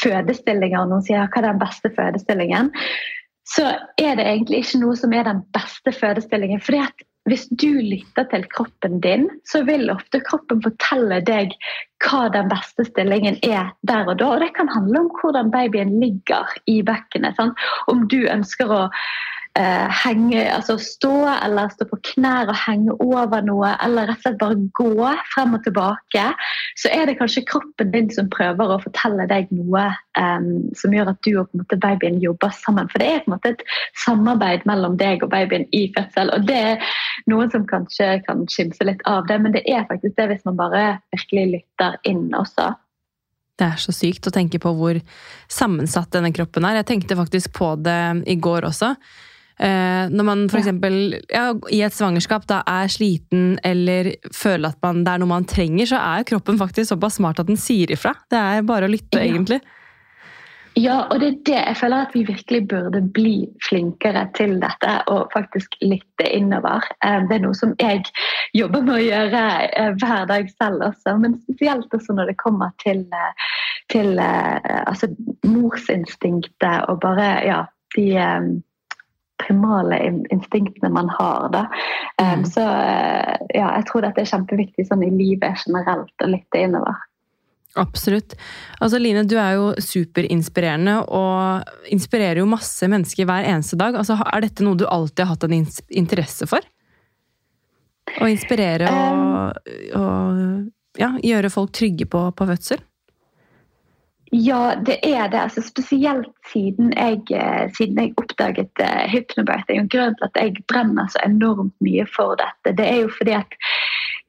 [0.01, 2.73] fødestillinger, og noen sier hva er den beste fødestillingen,
[3.53, 3.69] så
[4.01, 6.63] er det egentlig ikke noe som er den beste fødestillingen.
[6.65, 11.53] fordi at hvis du lytter til kroppen din, så vil ofte kroppen fortelle deg
[12.03, 14.33] hva den beste stillingen er der og da.
[14.36, 17.38] Og det kan handle om hvordan babyen ligger i bekkenet.
[17.39, 17.55] Sant?
[17.88, 18.81] Om du ønsker å
[19.59, 24.25] eh, henge, altså stå eller stå på knær og henge over noe, eller rett og
[24.25, 26.25] slett bare gå frem og tilbake,
[26.79, 29.85] så er det kanskje kroppen din som prøver å fortelle deg noe
[30.19, 32.89] eh, som gjør at du og måte, babyen jobber sammen.
[32.91, 33.65] For det er på en måte et
[34.05, 36.33] samarbeid mellom deg og babyen i fødsel.
[36.33, 36.95] og det er
[37.29, 40.57] noen som kanskje kan skimse litt av det, men det er faktisk det hvis man
[40.59, 42.73] bare virkelig lytter inn også.
[43.53, 44.97] Det er så sykt å tenke på hvor
[45.51, 46.79] sammensatt denne kroppen er.
[46.79, 48.95] Jeg tenkte faktisk på det i går også.
[49.59, 50.71] Eh, når man f.eks.
[51.29, 55.47] Ja, i et svangerskap da er sliten eller føler at man, det er noe man
[55.49, 58.15] trenger, så er kroppen faktisk såpass smart at den sier ifra.
[58.31, 59.29] Det er bare å lytte, ja.
[59.29, 59.61] egentlig.
[60.73, 64.95] Ja, og det er det jeg føler at vi virkelig burde bli flinkere til dette.
[65.13, 66.81] Og faktisk lytte innover.
[67.05, 68.01] Eh, det er noe som jeg
[68.57, 71.13] jobber med å gjøre eh, hver dag selv også.
[71.21, 73.05] Men spesielt også når det kommer til,
[73.93, 75.13] til altså,
[75.45, 77.63] morsinstinktet og bare ja,
[77.93, 78.09] de
[79.43, 79.99] primale
[80.34, 81.49] instinktene man har.
[81.53, 81.63] Da.
[82.21, 82.45] Mm.
[82.49, 87.01] Så eh, ja, jeg tror dette er kjempeviktig sånn i livet generelt, å lytte innover.
[87.79, 88.36] Absolutt.
[88.77, 93.97] Altså Line, du er jo superinspirerende og inspirerer jo masse mennesker hver eneste dag.
[93.97, 95.56] Altså, er dette noe du alltid har hatt en
[95.89, 96.62] interesse for?
[98.21, 102.84] Å inspirere og, um, og ja, gjøre folk trygge på, på fødsel?
[104.33, 105.37] Ja, det er det.
[105.37, 109.81] Altså, spesielt siden jeg, eh, siden jeg oppdaget uh, hypnobirthing.
[109.81, 113.31] Og grunnen til at jeg brenner så enormt mye for dette, det er jo fordi
[113.37, 113.51] at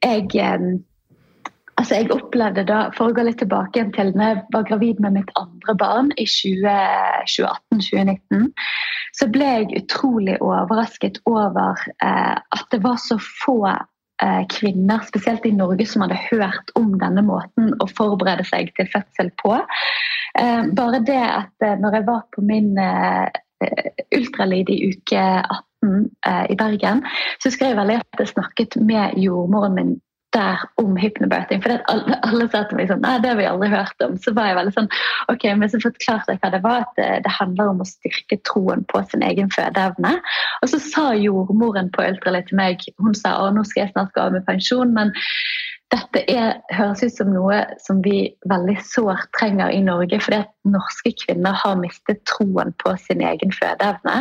[0.05, 0.83] jeg um,
[1.75, 4.97] Altså, jeg opplevde da, For å gå litt tilbake igjen til når jeg var gravid
[5.03, 8.47] med mitt andre barn i 2018-2019,
[9.19, 13.75] så ble jeg utrolig overrasket over eh, at det var så få
[14.51, 19.31] kvinner, spesielt i Norge, som hadde hørt om denne måten å forberede seg til fødsel
[19.41, 19.57] på.
[20.39, 22.73] Eh, bare det at eh, når jeg var på min
[24.15, 26.09] ultralyd i uke 18
[26.51, 27.03] i Bergen,
[27.41, 29.93] så skrev jeg veldig at jeg snakket med jordmoren min
[30.35, 31.61] der om hypnobirthing.
[31.63, 34.17] For alle, alle, sa til meg sånn Nei, det har vi aldri hørt om.
[34.21, 34.89] Så var jeg veldig sånn
[35.31, 36.85] Ok, men så forklarte jeg hva det var.
[36.85, 40.17] At det, det handler om å styrke troen på sin egen fødeevne.
[40.61, 44.13] Og så sa jordmoren på ultralyd til meg Hun sa å, nå skal jeg snart
[44.15, 45.13] gå av med pensjon, men
[45.93, 50.17] dette er, høres ut som noe som vi veldig sårt trenger i Norge.
[50.23, 54.17] Fordi at norske kvinner har mistet troen på sin egen fødeevne.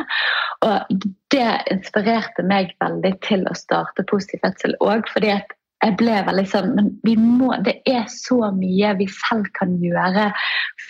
[0.69, 5.09] Og det inspirerte meg veldig til å starte Positiv fødsel òg.
[5.11, 9.51] Fordi at jeg ble veldig sånn Men vi må, det er så mye vi selv
[9.59, 10.31] kan gjøre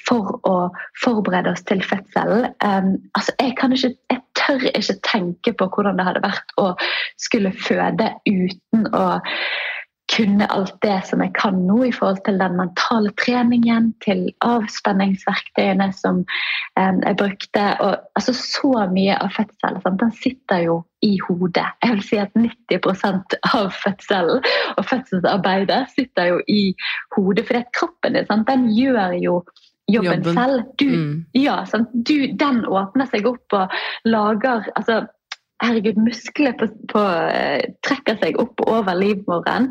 [0.08, 0.56] for å
[1.00, 2.50] forberede oss til fødselen.
[2.64, 6.66] Um, altså, jeg, ikke, jeg tør ikke tenke på hvordan det hadde vært å
[7.20, 9.06] skulle føde uten å
[10.12, 15.88] kunne alt det som jeg kan nå i forhold til den mentale treningen, til avspenningsverktøyene
[15.96, 17.64] som um, jeg brukte.
[17.80, 21.66] Og, altså, så mye av fødselen den sitter jo i hodet.
[21.82, 24.44] Jeg vil si at 90% av fødselen
[24.76, 26.62] og fødselsarbeidet sitter jo i
[27.16, 27.46] hodet.
[27.48, 29.42] For kroppen din den gjør jo
[29.88, 30.34] jobben, jobben.
[30.34, 30.62] selv.
[30.80, 31.24] Du, mm.
[31.34, 33.74] ja, du, den åpner seg opp og
[34.08, 35.04] lager altså,
[35.62, 39.70] herregud, muskler på, på, uh, trekker seg opp over livmoren.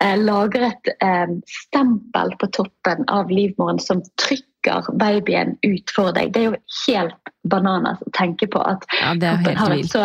[0.00, 6.32] Eh, lager et eh, stempel på toppen av livmoren som trykker babyen ut for deg.
[6.34, 10.04] Det er jo helt bananas å tenke på at ja, kroppen har et så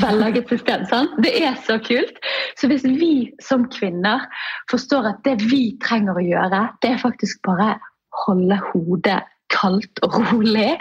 [0.00, 0.84] vellaget system.
[0.90, 1.16] Sant?
[1.24, 2.20] Det er så kult.
[2.60, 4.24] Så hvis vi som kvinner
[4.72, 7.74] forstår at det vi trenger å gjøre, det er faktisk bare
[8.24, 10.72] holde hodet kaldt og rolig,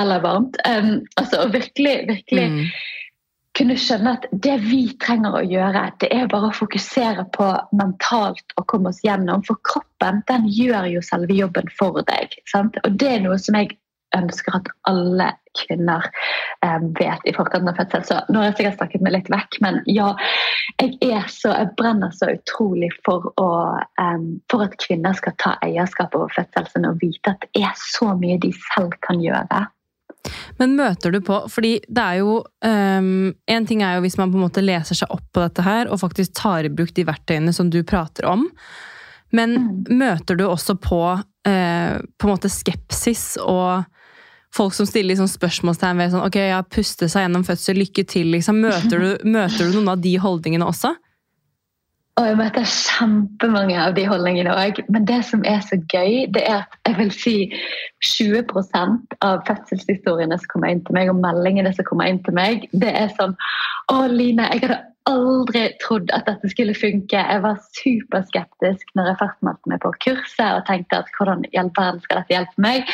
[0.00, 0.56] eller varmt.
[0.66, 2.64] Um, altså virkelig, virkelig mm
[3.60, 8.56] kunne skjønne at det vi trenger å gjøre, det er bare å fokusere på mentalt
[8.56, 9.44] å komme oss gjennom.
[9.44, 12.38] For kroppen den gjør jo selve jobben for deg.
[12.48, 12.80] Sant?
[12.86, 13.76] Og det er noe som jeg
[14.16, 16.06] ønsker at alle kvinner
[16.64, 18.06] eh, vet i forkant av fødsel.
[18.06, 20.08] Så nå har jeg sikkert snakket meg litt vekk, men ja,
[20.80, 23.50] jeg, så, jeg brenner så utrolig for, å,
[24.00, 28.14] eh, for at kvinner skal ta eierskap over fødselen og vite at det er så
[28.18, 29.66] mye de selv kan gjøre.
[30.60, 34.32] Men møter du på Fordi det er jo um, En ting er jo hvis man
[34.32, 37.06] på en måte leser seg opp på dette her, og faktisk tar i bruk de
[37.08, 38.44] verktøyene som du prater om.
[39.34, 39.96] Men mm.
[40.00, 43.86] møter du også på uh, på en måte skepsis og
[44.54, 48.32] folk som stiller liksom spørsmålstegn ved sånn Ok, ja, puste seg gjennom fødsel, lykke til,
[48.34, 48.58] liksom.
[48.64, 50.96] Møter du, møter du noen av de holdningene også?
[52.18, 54.82] Og jeg møter kjempemange av de holdningene òg.
[54.92, 57.34] Men det som er så gøy, det er at jeg vil si
[58.04, 58.42] 20
[59.24, 62.92] av fødselshistoriene som kommer inn til meg, og meldingene som kommer inn til meg, det
[62.92, 63.36] er sånn
[63.90, 67.16] Å, Line, jeg hadde aldri trodd at dette skulle funke.
[67.16, 71.60] Jeg var superskeptisk når jeg først meldte meg på kurset og tenkte at hvordan i
[71.60, 71.72] all
[72.04, 72.92] skal dette hjelpe meg?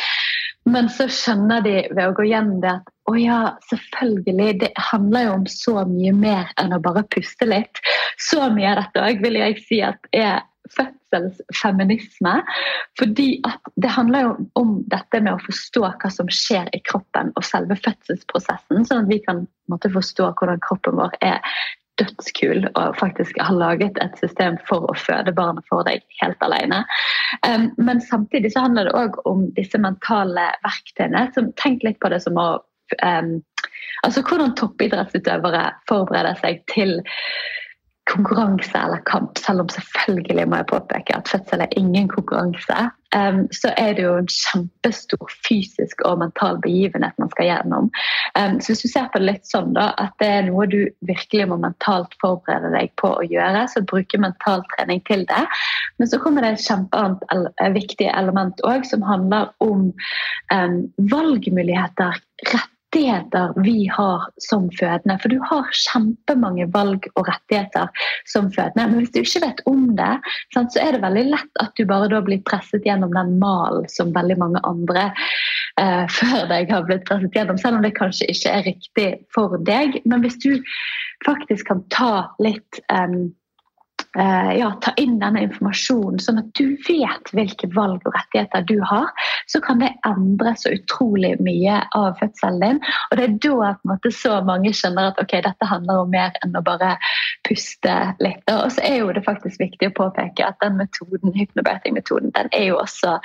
[0.67, 5.29] Men så skjønner de ved å gå gjennom det at å ja, selvfølgelig, det handler
[5.29, 7.79] jo om så mye mer enn å bare puste litt.
[8.19, 10.41] Så mye av dette òg vil jeg si at er
[10.75, 12.33] fødselsfeminisme.
[12.99, 17.31] Fordi at det handler jo om dette med å forstå hva som skjer i kroppen
[17.35, 21.39] og selve fødselsprosessen, sånn at vi kan måtte, forstå hvordan kroppen vår er
[22.01, 26.83] dødskul og faktisk har laget et system for å føde barnet for deg helt alene.
[27.47, 31.27] Um, men samtidig så handler det òg om disse mentale verktøyene.
[31.35, 32.49] som Tenk litt på det som å
[33.03, 33.37] um,
[34.05, 36.99] Altså hvordan toppidrettsutøvere forbereder seg til
[38.07, 42.77] konkurranse eller kamp, selv om selvfølgelig må jeg påpeke at fødsel er ingen konkurranse,
[43.17, 47.89] um, så er det jo en kjempestor fysisk og mental begivenhet man skal gjennom.
[48.37, 50.79] Um, så hvis du ser på det litt sånn da, at det er noe du
[51.09, 55.43] virkelig må mentalt forberede deg på å gjøre, så bruke mentaltrening til det.
[55.97, 59.89] Men så kommer det et kjempeannet eh, viktig element òg, som handler om
[60.53, 62.21] um, valgmuligheter
[62.53, 65.17] rett rettigheter vi har som fødende.
[65.21, 67.87] For du har kjempemange valg og rettigheter
[68.25, 68.87] som fødende.
[68.87, 70.19] Men hvis du ikke vet om det,
[70.53, 74.13] så er det veldig lett at du bare da blir presset gjennom den malen som
[74.15, 75.11] veldig mange andre
[75.79, 77.57] eh, før deg har blitt presset gjennom.
[77.61, 80.01] Selv om det kanskje ikke er riktig for deg.
[80.05, 80.55] Men hvis du
[81.25, 83.29] faktisk kan ta litt um,
[84.15, 89.09] ja, ta inn denne informasjonen, sånn at du vet hvilke valg og rettigheter du har,
[89.51, 92.79] så kan det endre så utrolig mye av fødselen din.
[93.09, 96.57] Og det er da måte, så mange skjønner at ok, dette handler om mer enn
[96.57, 96.95] å bare
[97.47, 98.43] puste litt.
[98.51, 102.69] Og så er jo det faktisk viktig å påpeke at den metoden, hypnobirthing-metoden den er
[102.71, 103.17] jo også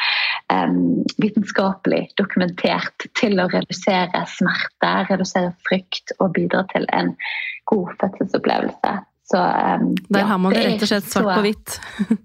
[0.52, 7.14] um, vitenskapelig dokumentert til å redusere smerte, redusere frykt og bidra til en
[7.70, 8.98] god fødselsopplevelse.
[9.32, 11.78] Så, um, Der ja, har man det rett og slett svart så, på hvitt.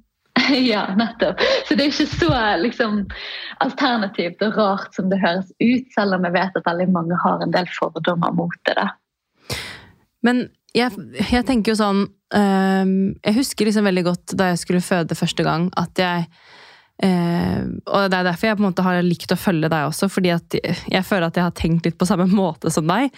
[0.72, 1.40] ja, nettopp.
[1.68, 3.00] Så det er ikke så liksom,
[3.64, 7.46] alternativt og rart som det høres ut, selv om jeg vet at veldig mange har
[7.46, 8.76] en del fordommer mot det.
[8.76, 8.90] Da.
[10.28, 10.92] Men jeg,
[11.22, 12.94] jeg, tenker jo sånn um,
[13.24, 16.30] Jeg husker liksom veldig godt da jeg skulle føde første gang, at jeg
[16.98, 20.08] Uh, og Det er derfor jeg på en måte har likt å følge deg også,
[20.10, 23.14] fordi at jeg føler at jeg har tenkt litt på samme måte som deg.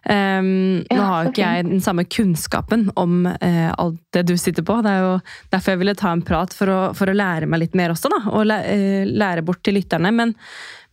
[0.00, 4.34] Um, ja, nå har jo ikke jeg den samme kunnskapen om uh, alt det du
[4.40, 4.78] sitter på.
[4.84, 5.14] Det er jo
[5.52, 8.12] derfor jeg ville ta en prat, for å, for å lære meg litt mer også.
[8.12, 10.12] da, Og lære, uh, lære bort til lytterne.
[10.16, 10.34] Men,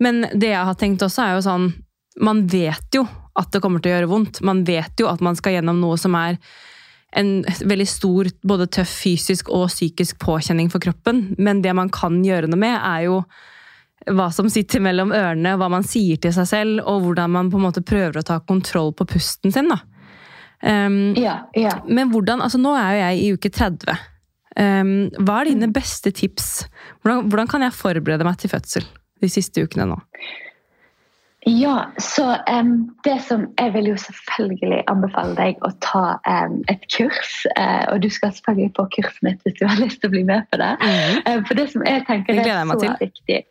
[0.04, 1.70] men, det jeg har tenkt også, er jo sånn
[2.24, 3.06] Man vet jo
[3.38, 4.41] at det kommer til å gjøre vondt.
[4.41, 6.39] Man vet jo at man skal gjennom noe som er
[7.17, 11.36] en veldig stor, både tøff fysisk og psykisk påkjenning for kroppen.
[11.38, 13.22] Men det man kan gjøre noe med, er jo
[14.15, 17.60] hva som sitter mellom ørene, hva man sier til seg selv, og hvordan man på
[17.60, 19.72] en måte prøver å ta kontroll på pusten sin.
[19.72, 19.82] da.
[20.63, 21.76] Um, ja, ja.
[21.86, 24.06] Men hvordan, altså Nå er jo jeg i uke 30.
[24.58, 26.65] Um, hva er dine beste tips?
[27.04, 28.88] Hvordan, hvordan, kan jeg forberede meg til fødsel
[29.22, 30.00] de siste ukene nå?
[31.48, 36.17] Ja, så um, det som Jeg vil jo selvfølgelig anbefale deg å ta
[36.67, 37.46] et kurs.
[37.54, 40.26] Uh, og du skal selvfølgelig på kurset mitt hvis du har lyst til å bli
[40.28, 40.74] med på det.
[40.82, 41.22] Mm.
[41.22, 43.46] Uh, for det som jeg tenker er så viktig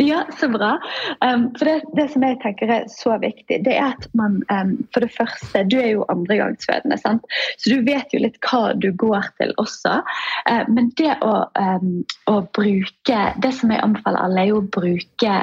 [0.00, 0.78] ja, så bra.
[1.20, 4.72] Um, for det, det, som jeg tenker er så viktig, det er at man um,
[4.94, 7.26] For det første, du er jo andregangsfødende, sant?
[7.60, 9.98] så du vet jo litt hva du går til også.
[10.48, 14.68] Uh, men det å, um, å, bruke Det som jeg anbefaler alle, er jo å
[14.72, 15.36] bruke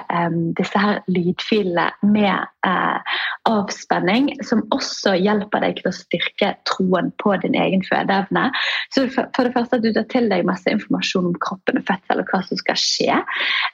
[0.57, 3.17] disse her lydfilene med uh,
[3.47, 8.47] avspenning, som også hjelper deg til å styrke troen på din egen fødeevne.
[8.95, 11.87] Så for, for det første at du tar til deg masse informasjon om kroppen og
[11.87, 13.21] fødsel og hva som skal skje.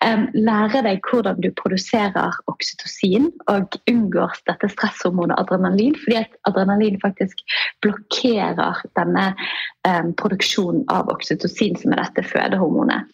[0.03, 6.33] Um, lære lære deg hvordan du produserer oksytocin og unngår dette stresshormonet adrenalin, fordi at
[6.49, 7.43] adrenalin faktisk
[7.85, 9.25] blokkerer denne
[9.87, 13.09] um, produksjonen av oksytocin, som er dette fødehormonet.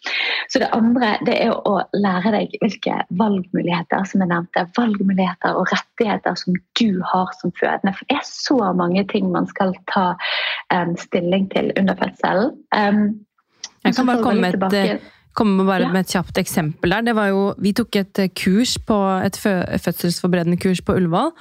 [0.48, 5.70] Så det andre det er å lære deg hvilke valgmuligheter som jeg nevnte, valgmuligheter og
[5.74, 7.94] rettigheter som du har som fødende.
[7.96, 10.12] For det er så mange ting man skal ta
[10.74, 12.54] um, stilling til under fødselen.
[12.74, 13.26] Um,
[13.84, 15.92] jeg kan bare komme med et komme bare Ja.
[15.92, 17.02] med et kjapt eksempel der.
[17.02, 21.32] Det var jo, vi tok et eh, kurs på et fø fødselsforberedende kurs på Ullevål.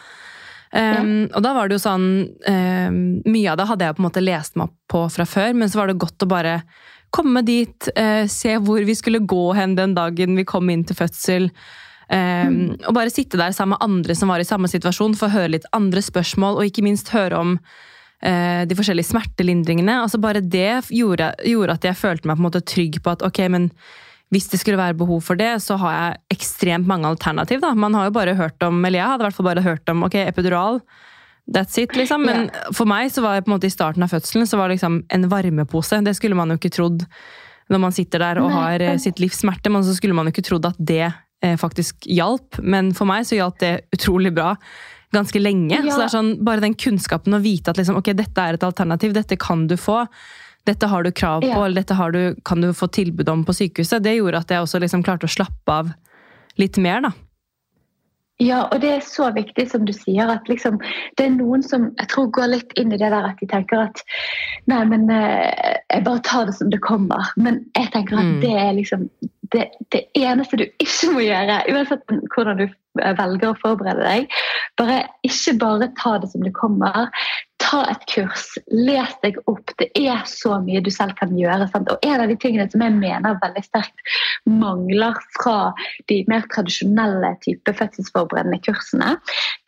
[0.72, 4.06] Um, Og da var det jo sånn um, Mye av det hadde jeg på en
[4.06, 6.62] måte lest meg opp på fra før, men så var det godt å bare
[7.10, 10.96] komme dit, uh, se hvor vi skulle gå hen den dagen vi kom inn til
[10.96, 11.50] fødsel.
[12.10, 15.56] Um, Og bare sitte der sammen med andre som var i samme situasjon, få høre
[15.56, 17.58] litt andre spørsmål, og ikke minst høre om
[18.20, 19.94] de forskjellige smertelindringene.
[20.04, 23.22] Altså Bare det gjorde, gjorde at jeg følte meg på en måte trygg på at
[23.24, 23.70] ok, men
[24.34, 27.62] hvis det skulle være behov for det, så har jeg ekstremt mange alternativ.
[27.64, 27.74] da.
[27.74, 30.04] Man har jo bare hørt om, eller jeg hadde i hvert fall bare hørt om
[30.06, 30.82] ok, epidural.
[31.50, 32.26] That's it, liksom.
[32.28, 34.70] Men for meg så var det på en måte i starten av fødselen så var
[34.70, 36.02] det liksom en varmepose.
[36.06, 37.08] Det skulle man jo ikke trodd
[37.70, 39.74] når man sitter der og har eh, sitt livs smerte.
[39.74, 42.62] Men så skulle man jo ikke trodd at det eh, faktisk hjalp.
[42.62, 44.54] Men for meg så hjalp det utrolig bra
[45.16, 45.72] ganske lenge.
[45.74, 45.82] Ja.
[45.92, 48.64] Så det er sånn, bare den kunnskapen å vite at liksom, ok, dette er et
[48.68, 50.04] alternativ, dette kan du få.
[50.68, 51.64] Dette har du krav på, Ja.
[51.66, 54.04] eller dette har du, kan du få tilbud om på sykehuset.
[54.04, 55.94] Det gjorde at jeg også liksom klarte å slappe av
[56.58, 57.12] litt mer, da.
[58.42, 60.78] Ja, og det er så viktig som du sier, at liksom,
[61.18, 63.82] det er noen som jeg tror går litt inn i det der at de tenker
[63.84, 64.00] at
[64.72, 67.34] nei, men eh, jeg bare tar det som det kommer.
[67.36, 68.40] Men jeg tenker at Mm.
[68.42, 69.10] det er liksom
[69.54, 74.40] det, det eneste du ikke må gjøre, uansett hvordan du eh, velger å forberede deg.
[74.80, 77.10] Bare, ikke bare ta det som det kommer.
[77.60, 79.74] Ta et kurs, les deg opp.
[79.82, 81.68] Det er så mye du selv kan gjøre.
[81.74, 81.92] Sant?
[81.92, 84.00] Og En av de tingene som jeg mener veldig sterkt
[84.50, 85.74] mangler fra
[86.10, 89.12] de mer tradisjonelle type fødselsforberedende kursene,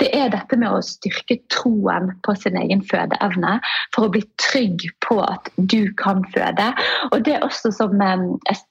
[0.02, 3.58] det er dette med å styrke troen på sin egen fødeevne
[3.94, 6.72] for å bli trygg på at du kan føde.
[7.12, 8.26] Og det er også som eh,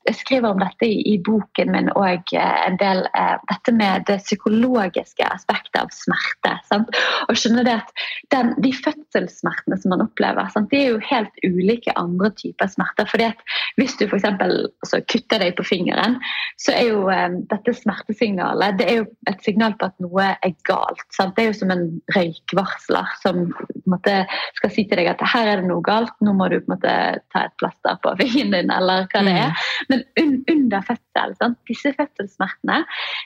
[0.09, 4.21] Jeg skriver om dette i, boken min og eh, en del eh, dette med det
[4.25, 6.57] psykologiske aspektet av smerte.
[6.71, 6.91] Sant?
[7.29, 7.95] Og skjønne det at
[8.35, 8.73] den, De
[9.11, 10.71] fødselssmertene som man opplever, sant?
[10.71, 13.09] de er jo helt ulike andre typer smerter.
[13.11, 13.43] fordi at
[13.77, 14.25] Hvis du f.eks.
[14.25, 16.19] Altså, kutter deg på fingeren,
[16.61, 20.55] så er jo eh, dette smertesignalet det er jo et signal på at noe er
[20.69, 21.05] galt.
[21.15, 21.35] Sant?
[21.37, 24.17] Det er jo som en røykvarsler som på en måte,
[24.59, 26.75] skal si til deg at her er det noe galt, nå må du på en
[26.77, 26.95] måte
[27.33, 29.67] ta et plaster på fingeren din, eller hva det er.
[29.91, 31.59] Men un under fødsel, sant?
[31.69, 32.83] disse fødselssmertene,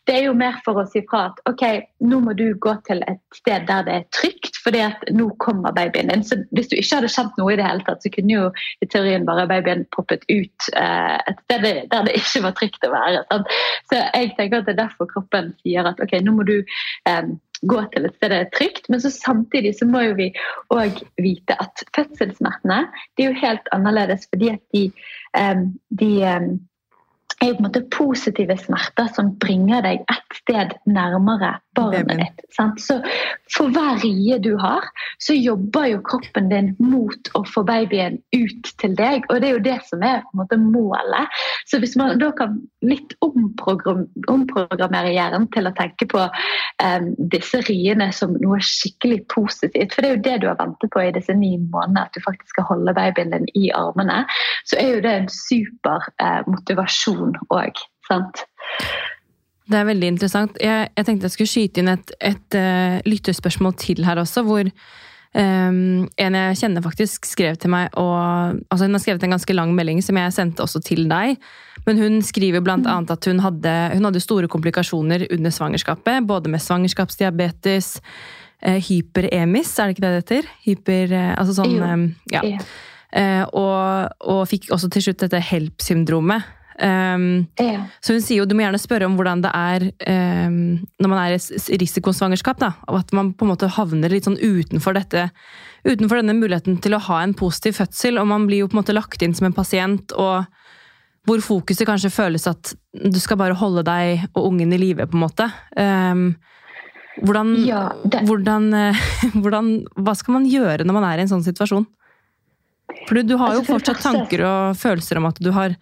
[0.08, 1.64] det er jo mer for å si fra at ok,
[2.08, 5.73] nå må du gå til et sted der det er trygt, fordi at nå kommer
[5.76, 6.24] babyen din.
[6.26, 8.50] Så hvis du ikke hadde kjent noe i det hele tatt, så kunne jo
[8.84, 12.92] i teorien bare babyen poppet ut eh, et sted der det ikke var trygt å
[12.94, 13.24] være.
[13.32, 13.56] Sant?
[13.90, 17.34] Så jeg tenker at det er derfor kroppen sier at ok, nå må du eh,
[17.64, 20.28] gå til et sted det er trygt, men så samtidig så må jo vi
[20.74, 22.84] òg vite at fødselssmertene
[23.16, 24.84] de er jo helt annerledes fordi at de,
[25.38, 25.64] eh,
[26.00, 26.48] de eh,
[27.40, 32.42] er jo på en måte positive smerter som bringer deg et sted nærmere barnet ditt.
[32.54, 32.80] Sant?
[32.82, 33.00] Så
[33.54, 34.86] for hver rie du har,
[35.22, 39.56] så jobber jo kroppen din mot å få babyen ut til deg, og det er
[39.56, 41.40] jo det som er på en måte målet.
[41.70, 47.60] Så hvis man da kan litt omprogram omprogrammere hjernen til å tenke på um, disse
[47.66, 51.12] riene som noe skikkelig positivt, for det er jo det du har ventet på i
[51.14, 54.22] disse ni månedene, at du faktisk skal holde babyen din i armene,
[54.68, 57.23] så er jo det en super uh, motivasjon
[57.54, 57.84] òg.
[59.64, 60.58] Det er veldig interessant.
[60.60, 64.68] Jeg, jeg tenkte jeg skulle skyte inn et, et uh, lytterspørsmål til her også, hvor
[65.34, 69.56] Um, en jeg kjenner faktisk skrev til meg, og altså hun har skrevet en ganske
[69.56, 71.40] lang melding som jeg sendte også til deg.
[71.88, 76.62] Men hun skriver annet at hun hadde, hun hadde store komplikasjoner under svangerskapet, både med
[76.62, 77.96] svangerskapsdiabetes,
[78.62, 80.50] uh, hyperemis, er det ikke det det heter?
[80.68, 82.60] Hyper, uh, altså sånn, eh, ja.
[83.14, 86.46] Eh, og, og fikk også til slutt dette HELP-syndromet.
[86.82, 87.84] Um, Ja.
[88.02, 89.84] så hun sier jo du må gjerne spørre om hvordan det er
[90.48, 90.56] um,
[90.98, 92.58] når man er i risikosvangerskap.
[92.58, 95.28] Da, og at man på en måte havner litt sånn utenfor dette
[95.86, 98.18] utenfor denne muligheten til å ha en positiv fødsel.
[98.18, 100.46] Og man blir jo på en måte lagt inn som en pasient, og
[101.28, 105.16] hvor fokuset kanskje føles at du skal bare holde deg og ungen i live, på
[105.16, 105.46] en måte.
[105.76, 106.24] Um,
[107.22, 108.94] hvordan, Ja, det- hvordan, eh,
[109.42, 111.86] hvordan Hva skal man gjøre når man er i en sånn situasjon?
[113.06, 115.52] For du, du har jo Altså, for fortsatt første- tanker og følelser om at du
[115.52, 115.76] har,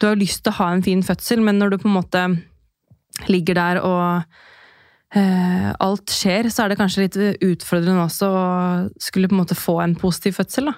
[0.00, 2.24] du har lyst til å ha en fin fødsel, men når du på en måte
[3.30, 4.24] ligger der og
[5.14, 8.46] eh, alt skjer, så er det kanskje litt utfordrende også å
[9.02, 10.76] skulle på en måte få en positiv fødsel, da.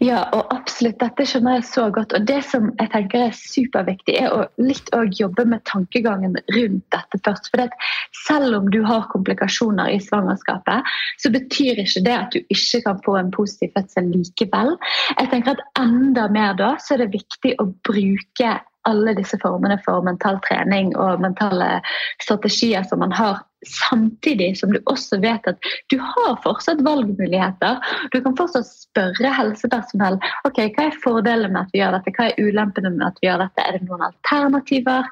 [0.00, 0.96] Ja, og absolutt.
[1.02, 2.14] Dette skjønner jeg så godt.
[2.16, 6.86] Og det som jeg tenker er superviktig, er å litt òg jobbe med tankegangen rundt
[6.94, 7.50] dette først.
[7.52, 7.74] For
[8.22, 10.88] selv om du har komplikasjoner i svangerskapet,
[11.20, 14.72] så betyr ikke det at du ikke kan få en positiv fødsel likevel.
[15.18, 18.56] Jeg tenker at enda mer da, så er det viktig å bruke
[18.88, 21.82] alle disse formene for mental trening og mentale
[22.24, 27.80] strategier som man har samtidig som du også vet at du har fortsatt valgmuligheter.
[28.12, 32.28] Du kan fortsatt spørre helsepersonell ok, hva er fordelen med at vi gjør dette, hva
[32.30, 35.10] er ulempene med at vi gjør dette, er det noen alternativer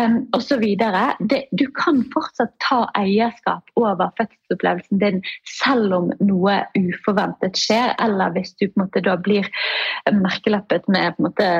[0.00, 0.64] um, osv.
[1.52, 5.22] Du kan fortsatt ta eierskap over fødselsopplevelsen din
[5.58, 9.48] selv om noe uforventet skjer, eller hvis du på en måte da blir
[10.12, 11.50] merkelappet med på en måte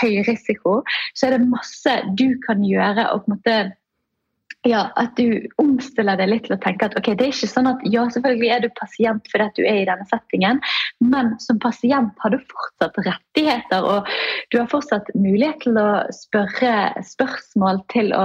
[0.00, 0.80] høy risiko,
[1.14, 3.10] så er det masse du kan gjøre.
[3.12, 3.56] og på en måte
[4.64, 7.68] ja, at du omstiller deg litt til å tenke at ok, det er ikke sånn
[7.68, 10.60] at ja, selvfølgelig er du pasient fordi at du er i denne settingen,
[11.04, 14.08] men som pasient har du fortsatt rettigheter, og
[14.52, 16.72] du har fortsatt mulighet til å spørre
[17.04, 18.24] spørsmål, til å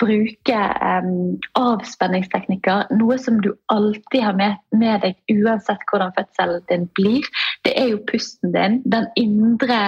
[0.00, 6.88] bruke um, avspenningsteknikker, noe som du alltid har med, med, deg uansett hvordan fødselen din
[6.96, 7.28] blir.
[7.64, 9.80] Det er jo pusten din, den indre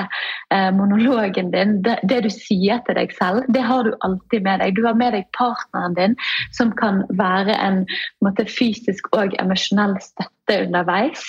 [0.54, 4.62] uh, monologen din, det, det du sier til deg selv, det har du alltid med
[4.64, 4.76] deg.
[4.78, 6.16] Du har med deg partneren din,
[6.56, 7.84] som kan være en,
[8.24, 11.28] måte, fysisk og emosjonell støtte underveis.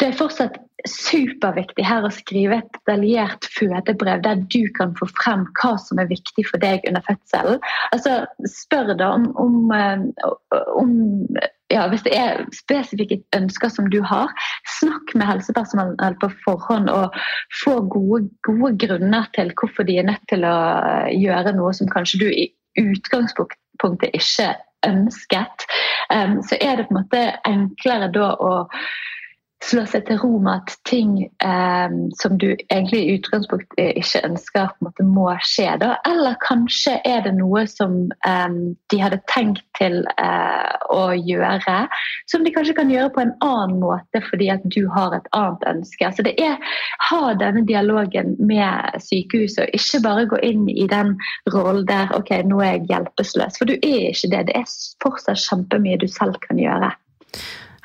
[0.00, 0.56] Det er fortsatt
[0.88, 6.10] superviktig her å skrive et detaljert fødebrev der du kan få frem hva som er
[6.10, 7.60] viktig for deg under fødselen.
[7.94, 9.70] Altså, spør da om, om,
[10.80, 10.96] om
[11.72, 14.32] ja, hvis det er spesifikke ønsker som du har,
[14.78, 17.16] snakk med helsepersonell på forhånd og
[17.62, 20.56] få gode, gode, grunner til hvorfor de er nødt til å
[21.16, 22.50] gjøre noe som kanskje du i
[22.80, 24.52] utgangspunktet ikke
[24.86, 25.66] ønsket,
[26.10, 28.54] um, så er det på en måte enklere da å
[29.62, 34.72] slå seg til ro med at ting eh, som du egentlig i utgangspunktet ikke ønsker,
[34.84, 35.68] måte må skje.
[35.82, 35.94] Da.
[36.08, 37.96] Eller kanskje er det noe som
[38.26, 38.58] eh,
[38.92, 41.78] de hadde tenkt til eh, å gjøre,
[42.30, 45.66] som de kanskje kan gjøre på en annen måte fordi at du har et annet
[45.74, 46.12] ønske.
[46.16, 46.58] Så det er
[47.10, 51.14] ha denne dialogen med sykehuset, og ikke bare gå inn i den
[51.54, 53.58] rollen der ok, nå er jeg hjelpeløs.
[53.58, 54.46] For du er ikke det.
[54.50, 54.70] Det er
[55.02, 56.92] fortsatt kjempemye du selv kan gjøre.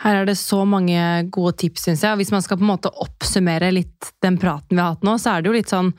[0.03, 1.01] Her er det så mange
[1.33, 2.19] gode tips, syns jeg.
[2.19, 5.33] Hvis man skal på en måte oppsummere litt den praten vi har hatt nå, så
[5.33, 5.93] er det jo litt sånn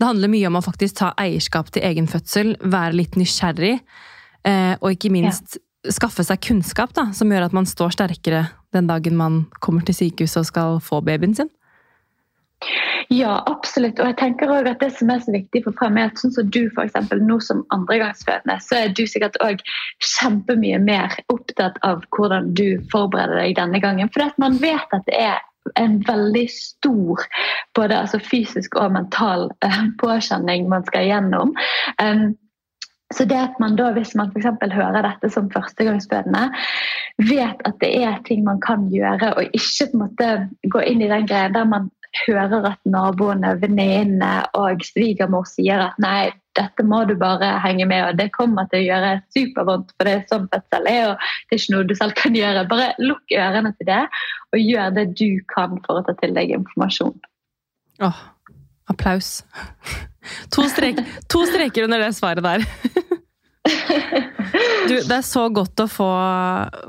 [0.00, 3.74] Det handler mye om å faktisk ta eierskap til egen fødsel, være litt nysgjerrig,
[4.48, 5.92] eh, og ikke minst ja.
[5.92, 9.98] skaffe seg kunnskap da, som gjør at man står sterkere den dagen man kommer til
[9.98, 11.52] sykehuset og skal få babyen sin.
[13.10, 13.98] Ja, absolutt.
[13.98, 16.34] Og jeg tenker også at Det som er så viktig for frem, er at sånn
[16.34, 19.62] som du for eksempel, nå som andregangsfødende, så er du sikkert òg
[20.04, 24.12] kjempemye mer opptatt av hvordan du forbereder deg denne gangen.
[24.12, 25.40] For man vet at det er
[25.80, 27.24] en veldig stor
[27.76, 31.52] både altså fysisk og mental uh, påkjenning man skal gjennom.
[32.00, 32.30] Um,
[33.10, 36.52] så det at man da, Hvis man for hører dette som førstegangsfødende,
[37.18, 40.28] vet at det er ting man kan gjøre, og ikke på en måte
[40.70, 41.90] gå inn i den greia der man
[42.26, 48.02] hører at naboene, venninnene og svigermor sier at nei, dette må du bare henge med,
[48.08, 51.56] og det kommer til å gjøre supervondt, for det er sånn fødsel er, og det
[51.56, 52.66] er ikke noe du selv kan gjøre.
[52.70, 54.02] Bare lukk ørene til det,
[54.50, 57.16] og gjør det du kan for å ta til deg informasjon.
[58.02, 58.20] Åh,
[58.90, 59.40] applaus.
[60.52, 60.98] To, strek,
[61.30, 62.66] to streker under det svaret der.
[64.88, 66.08] Du, det er så godt å få,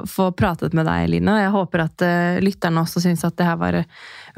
[0.09, 1.33] få, pratet med deg, Line.
[1.33, 3.77] og Jeg håper at uh, lytterne også syns at det her var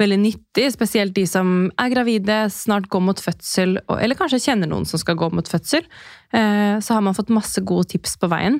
[0.00, 0.66] veldig nyttig.
[0.74, 5.18] Spesielt de som er gravide, snart går mot fødsel, eller kanskje kjenner noen som skal
[5.20, 5.86] gå mot fødsel.
[6.34, 8.58] Uh, så har man fått masse gode tips på veien.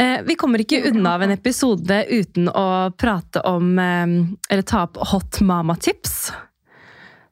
[0.00, 2.66] Uh, vi kommer ikke unna av en episode uten å
[2.98, 6.18] prate om Eller ta opp hot mama-tips.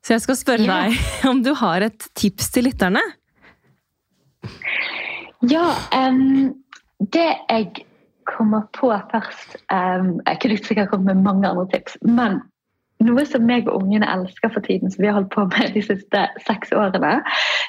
[0.04, 0.88] Så jeg skal spørre yeah.
[0.92, 3.02] deg om du har et tips til lytterne?
[5.50, 5.74] Ja,
[6.08, 6.54] um,
[7.12, 7.84] det jeg
[8.24, 11.98] kommer på først um, Jeg kunne sikkert kommet med mange andre tips.
[12.00, 12.38] Men
[13.04, 15.82] noe som meg og ungene elsker for tiden, som vi har holdt på med de
[15.84, 17.18] siste seks årene,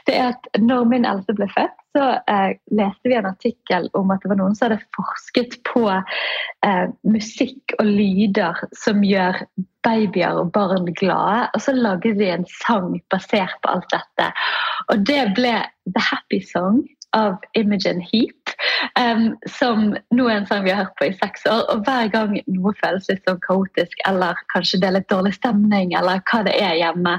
[0.07, 4.13] det er at når min eldste ble født, så uh, leste vi en artikkel om
[4.13, 9.41] at det var noen som hadde forsket på uh, musikk og lyder som gjør
[9.85, 11.49] babyer og barn glade.
[11.53, 14.31] Og så lagde de en sang basert på alt dette.
[14.93, 15.57] Og det ble
[15.91, 16.83] The Happy Song
[17.15, 18.53] av Imogen Heat,
[18.99, 21.63] um, som nå er en sang vi har hørt på i seks år.
[21.71, 25.95] Og hver gang noe føles litt sånn kaotisk, eller kanskje det er litt dårlig stemning,
[25.97, 27.15] eller hva det er hjemme,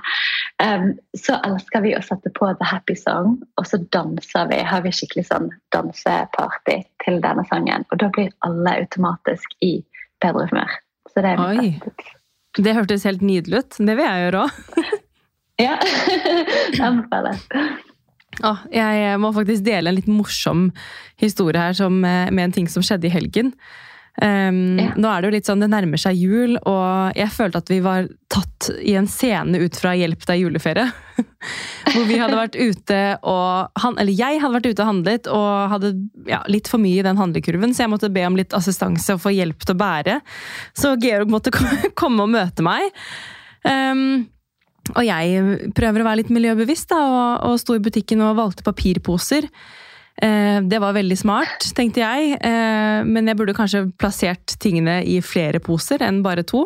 [0.62, 4.60] um, så elsker vi å sette på The Happy Song, og så danser vi.
[4.66, 7.88] Har vi skikkelig sånn danseparty til denne sangen.
[7.90, 9.78] Og da blir alle automatisk i
[10.24, 10.78] bedre humør.
[11.12, 12.12] Så det er mitt beste.
[12.56, 13.76] Det hørtes helt nydelig ut.
[13.78, 14.86] Det vil jeg gjøre òg.
[15.66, 15.76] ja.
[16.86, 17.44] Anbefales.
[18.44, 20.68] Ah, jeg må faktisk dele en litt morsom
[21.20, 23.52] historie her som, eh, med en ting som skjedde i helgen.
[24.16, 24.92] Um, ja.
[24.96, 27.82] Nå er det jo litt sånn, det nærmer seg jul, og jeg følte at vi
[27.84, 30.92] var tatt i en scene ut fra 'Hjelp deg juleferie'.
[31.92, 35.70] Hvor vi hadde vært ute og han, Eller jeg hadde vært ute og handlet og
[35.72, 35.92] hadde
[36.28, 39.22] ja, litt for mye i den handlekurven, så jeg måtte be om litt assistanse og
[39.22, 40.20] få hjelp til å bære.
[40.76, 41.52] Så Georg måtte
[42.00, 42.88] komme og møte meg.
[43.68, 44.26] Um,
[44.94, 48.66] og jeg prøver å være litt miljøbevisst da, og, og sto i butikken og valgte
[48.66, 49.48] papirposer.
[50.22, 55.18] Eh, det var veldig smart, tenkte jeg, eh, men jeg burde kanskje plassert tingene i
[55.24, 56.64] flere poser enn bare to.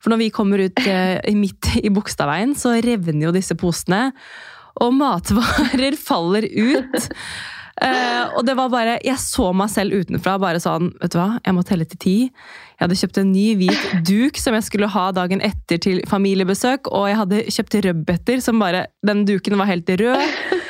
[0.00, 4.10] For når vi kommer ut eh, midt i Bogstadveien, så revner jo disse posene.
[4.84, 7.10] Og matvarer faller ut.
[7.76, 11.26] Uh, og det var bare, Jeg så meg selv utenfra bare sånn Vet du hva,
[11.44, 12.14] jeg må telle til ti.
[12.76, 16.88] Jeg hadde kjøpt en ny hvit duk som jeg skulle ha dagen etter til familiebesøk.
[16.88, 20.64] Og jeg hadde kjøpt rødbeter som bare Den duken var helt rød.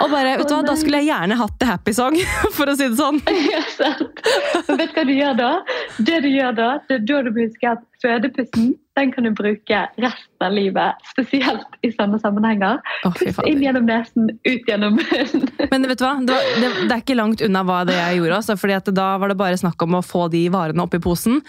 [0.00, 2.16] Og bare, vet du hva, Da skulle jeg gjerne hatt The Happy Song,
[2.56, 3.20] for å si det sånn.
[3.52, 4.22] Ja, sant.
[4.68, 5.50] Vet du hva du gjør da?
[5.98, 9.78] Det du gjør da, det er da du husker at fødepussen den kan du bruke
[9.96, 10.98] resten av livet.
[11.14, 12.80] Spesielt i sånne sammenhenger.
[13.08, 13.14] Oh,
[13.48, 15.46] inn gjennom nesen, ut gjennom munnen.
[15.72, 16.12] Men vet du hva?
[16.20, 18.40] Det, var, det, det, er ikke langt unna hva det jeg gjorde.
[18.42, 21.40] Altså, fordi Da var det bare snakk om å få de varene oppi posen.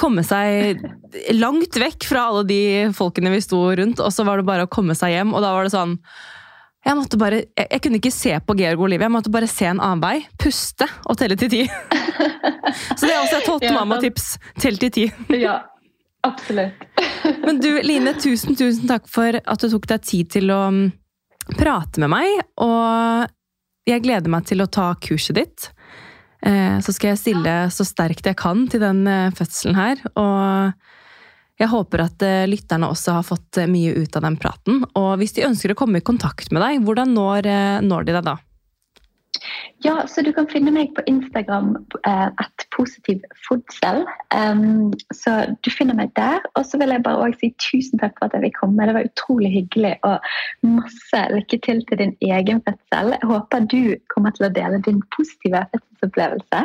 [0.00, 0.80] Komme seg
[1.36, 2.62] langt vekk fra alle de
[2.96, 4.00] folkene vi sto rundt.
[4.00, 5.36] Og så var det bare å komme seg hjem.
[5.36, 5.98] Og da var det sånn
[6.86, 9.48] jeg, måtte bare, jeg, jeg, kunne ikke se på Georg og Olivia, jeg måtte bare
[9.50, 10.16] se en annen vei.
[10.40, 11.62] Puste og telle til ti.
[12.98, 14.28] Så det er også et hot mamma-tips.
[14.62, 15.06] Tell til ti.
[15.34, 15.58] Ja,
[16.26, 16.86] absolutt.
[17.46, 20.84] Men du, Line, tusen, tusen takk for at du tok deg tid til å mm,
[21.56, 22.44] prate med meg.
[22.62, 25.70] Og jeg gleder meg til å ta kurset ditt.
[26.46, 30.02] Eh, så skal jeg stille så sterkt jeg kan til den eh, fødselen her.
[30.14, 30.85] Og
[31.56, 34.82] jeg håper at eh, lytterne også har fått eh, mye ut av den praten.
[34.98, 38.18] Og hvis de ønsker å komme i kontakt med deg, hvordan når, eh, når de
[38.18, 38.36] deg da?
[39.84, 41.74] Ja, så Du kan finne meg på Instagram
[42.08, 44.00] at positiv fodsel.
[44.32, 46.40] Um, så du finner meg der.
[46.56, 48.88] Og så vil jeg bare også si tusen takk for at jeg vil komme.
[48.88, 49.92] Det var utrolig hyggelig.
[50.08, 50.24] Og
[50.64, 53.12] masse lykke til til din egen fødsel.
[53.18, 53.82] Jeg håper du
[54.12, 56.64] kommer til å dele din positive fødselsopplevelse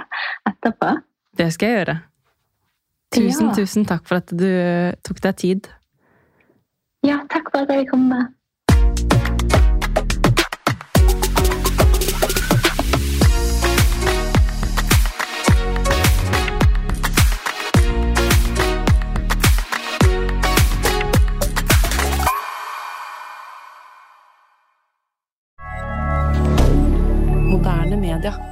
[0.54, 0.96] etterpå.
[1.38, 2.00] Det skal jeg gjøre.
[3.12, 3.56] Tusen, ja.
[3.56, 4.48] tusen takk for at du
[5.04, 5.72] tok deg tid.
[7.04, 8.30] Ja, takk for at jeg kom med.
[28.02, 28.51] Media.